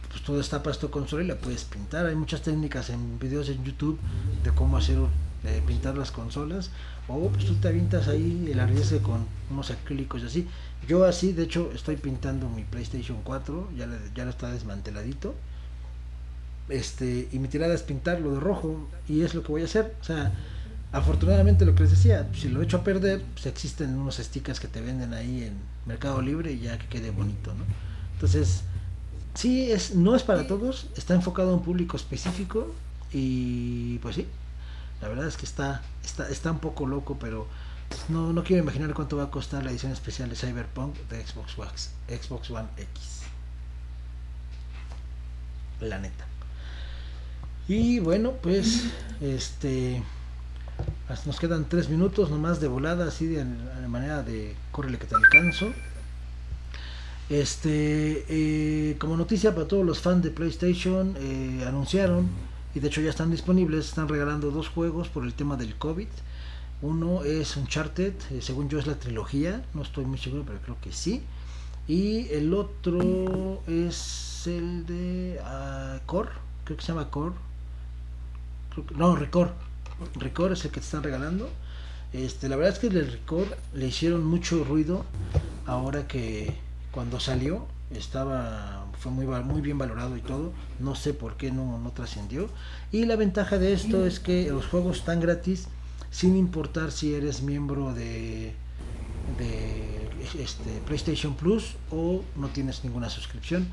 [0.09, 2.07] pues tú destapas tu consola y la puedes pintar.
[2.07, 3.99] Hay muchas técnicas en videos en YouTube
[4.43, 4.99] de cómo hacer
[5.45, 6.71] eh, pintar las consolas.
[7.09, 10.49] O pues tú te avientas ahí el arriesgue con unos acrílicos y así.
[10.89, 15.35] Yo así, de hecho, estoy pintando mi PlayStation 4, ya, ya lo está desmanteladito.
[16.69, 19.95] Este, y mi tirada es pintarlo de rojo y es lo que voy a hacer.
[20.01, 20.33] O sea,
[20.93, 24.69] afortunadamente lo que les decía, si lo echo a perder, pues existen unos stickers que
[24.69, 25.55] te venden ahí en
[25.87, 27.65] Mercado Libre y ya que quede bonito, ¿no?
[28.15, 28.63] Entonces,
[29.35, 32.75] sí, es, no es para todos, está enfocado a un público específico
[33.13, 34.27] y pues sí,
[35.01, 37.47] la verdad es que está, está, está un poco loco, pero
[38.09, 41.59] no, no quiero imaginar cuánto va a costar la edición especial de Cyberpunk de Xbox
[41.59, 41.71] One,
[42.21, 43.21] Xbox One X.
[45.81, 46.27] La neta.
[47.69, 48.85] Y bueno, pues
[49.21, 50.03] este
[51.27, 53.45] nos quedan tres minutos nomás de volada, así de,
[53.89, 55.73] manera de córrele que te alcanzo.
[57.29, 62.29] Este, eh, como noticia para todos los fans de PlayStation, eh, anunciaron
[62.75, 66.09] y de hecho ya están disponibles, están regalando dos juegos por el tema del COVID.
[66.83, 70.77] Uno es Uncharted, eh, según yo es la trilogía, no estoy muy seguro, pero creo
[70.81, 71.23] que sí.
[71.87, 76.31] Y el otro es el de uh, Core,
[76.65, 77.35] creo que se llama Core.
[78.97, 79.51] no, Record.
[80.15, 81.49] Record es el que te están regalando.
[82.13, 85.05] Este, la verdad es que el Record le hicieron mucho ruido
[85.67, 86.55] ahora que
[86.91, 91.79] cuando salió estaba fue muy muy bien valorado y todo no sé por qué no,
[91.79, 92.49] no trascendió
[92.93, 95.69] y la ventaja de esto es que los juegos están gratis
[96.11, 98.53] sin importar si eres miembro de,
[100.39, 103.69] este, PlayStation Plus o no tienes ninguna suscripción.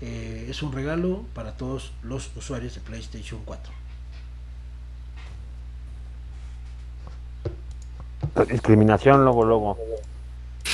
[0.00, 3.72] Eh, es un regalo para todos los usuarios de PlayStation 4.
[8.48, 9.78] Discriminación luego, luego.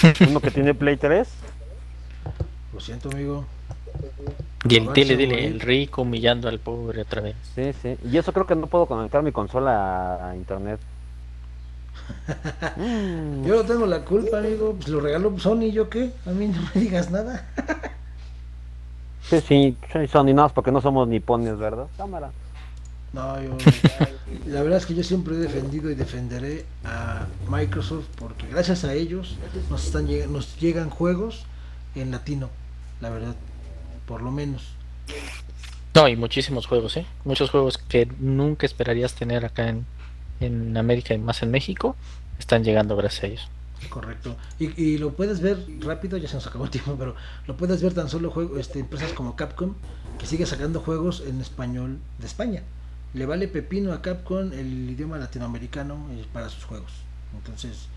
[0.29, 1.29] Uno que tiene Play 3.
[2.73, 3.45] Lo siento, amigo.
[4.65, 7.37] Dile, dile, dile, el rico humillando al pobre otra vez.
[7.55, 7.97] Sí, sí.
[8.11, 10.81] Y eso creo que no puedo conectar mi consola a internet.
[13.47, 14.75] yo no tengo la culpa, amigo.
[14.75, 16.13] Pues lo regaló Sony, ¿yo qué?
[16.27, 17.47] A mí no me digas nada.
[19.23, 19.77] sí, sí,
[20.11, 21.87] Sony, nada porque no somos nipones, ¿verdad?
[21.97, 22.31] Cámara.
[23.15, 23.57] No, yo,
[24.47, 28.93] la verdad es que yo siempre he defendido y defenderé a Microsoft porque gracias a
[28.93, 29.37] ellos
[29.71, 31.47] nos están nos llegan juegos
[31.95, 32.51] en latino,
[33.01, 33.37] la verdad,
[34.07, 34.75] por lo menos.
[35.95, 37.07] No, y muchísimos juegos, ¿eh?
[37.25, 39.87] Muchos juegos que nunca esperarías tener acá en,
[40.41, 41.95] en América y más en México,
[42.41, 43.49] están llegando gracias a ellos.
[43.91, 44.35] Correcto.
[44.59, 47.15] Y, y, lo puedes ver rápido, ya se nos acabó el tiempo, pero
[47.47, 49.75] lo puedes ver tan solo juego, este, empresas como Capcom,
[50.19, 52.63] que sigue sacando juegos en español de España.
[53.15, 56.93] Le vale pepino a Capcom el idioma latinoamericano eh, para sus juegos.
[57.37, 57.89] Entonces,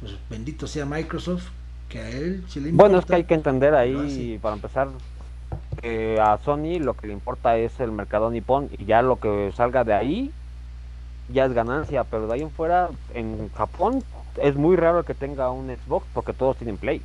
[0.00, 1.48] pues bendito sea Microsoft,
[1.88, 2.88] que a él si le importa.
[2.88, 4.88] Bueno, es que hay que entender ahí, para empezar,
[5.80, 9.52] que a Sony lo que le importa es el mercado nipón y ya lo que
[9.56, 10.32] salga de ahí
[11.32, 14.02] ya es ganancia, pero de ahí en fuera, en Japón,
[14.40, 17.02] es muy raro que tenga un Xbox porque todos tienen Play.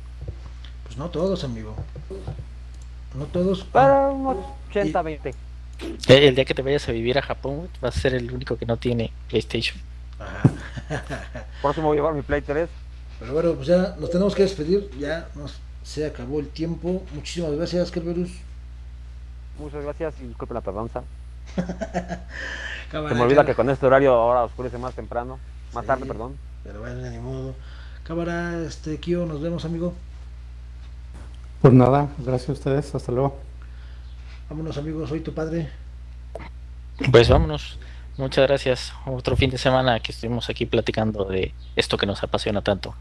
[0.84, 1.74] Pues no todos, amigo.
[3.16, 3.64] No todos.
[3.64, 4.36] Para unos
[4.70, 5.34] 80, 20.
[6.08, 8.66] El día que te vayas a vivir a Japón, vas a ser el único que
[8.66, 9.78] no tiene PlayStation.
[10.18, 10.50] Ajá.
[11.60, 12.68] Por eso me voy a llevar mi Play 3.
[13.20, 14.90] Pero bueno, pues ya nos tenemos que despedir.
[14.98, 17.02] Ya nos, se acabó el tiempo.
[17.14, 18.30] Muchísimas gracias, Kerberus.
[19.58, 21.02] Muchas gracias y disculpen la tardanza.
[22.90, 25.38] Cámara, Se me olvida que con este horario ahora oscurece más temprano.
[25.74, 25.88] Más Sí.
[25.88, 26.36] tarde, perdón.
[26.64, 27.54] Pero bueno, ni modo.
[28.04, 29.92] Cámara, este, Kio, nos vemos, amigo.
[31.62, 33.38] Pues nada, gracias a ustedes, hasta luego.
[34.48, 35.08] Vámonos, amigos.
[35.08, 35.68] Soy tu padre.
[37.10, 37.78] Pues vámonos.
[38.16, 38.92] Muchas gracias.
[39.04, 42.94] Otro fin de semana que estuvimos aquí platicando de esto que nos apasiona tanto.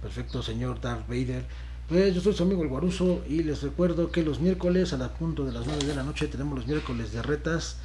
[0.00, 1.44] Perfecto, señor Darth Vader.
[1.88, 5.08] Pues yo soy su amigo el Guaruso y les recuerdo que los miércoles a la
[5.08, 7.78] punto de las 9 de la noche tenemos los miércoles de retas.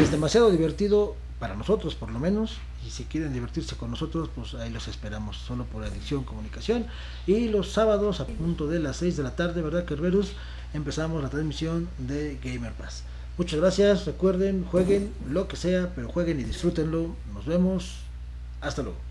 [0.00, 4.54] Es demasiado divertido para nosotros por lo menos y si quieren divertirse con nosotros pues
[4.54, 6.86] ahí los esperamos solo por adicción comunicación
[7.28, 10.32] y los sábados a punto de las 6 de la tarde, ¿verdad Kerberus?
[10.74, 13.02] Empezamos la transmisión de Gamer Pass.
[13.38, 17.14] Muchas gracias, recuerden, jueguen lo que sea, pero jueguen y disfrútenlo.
[17.32, 18.00] Nos vemos.
[18.60, 19.07] Hasta luego.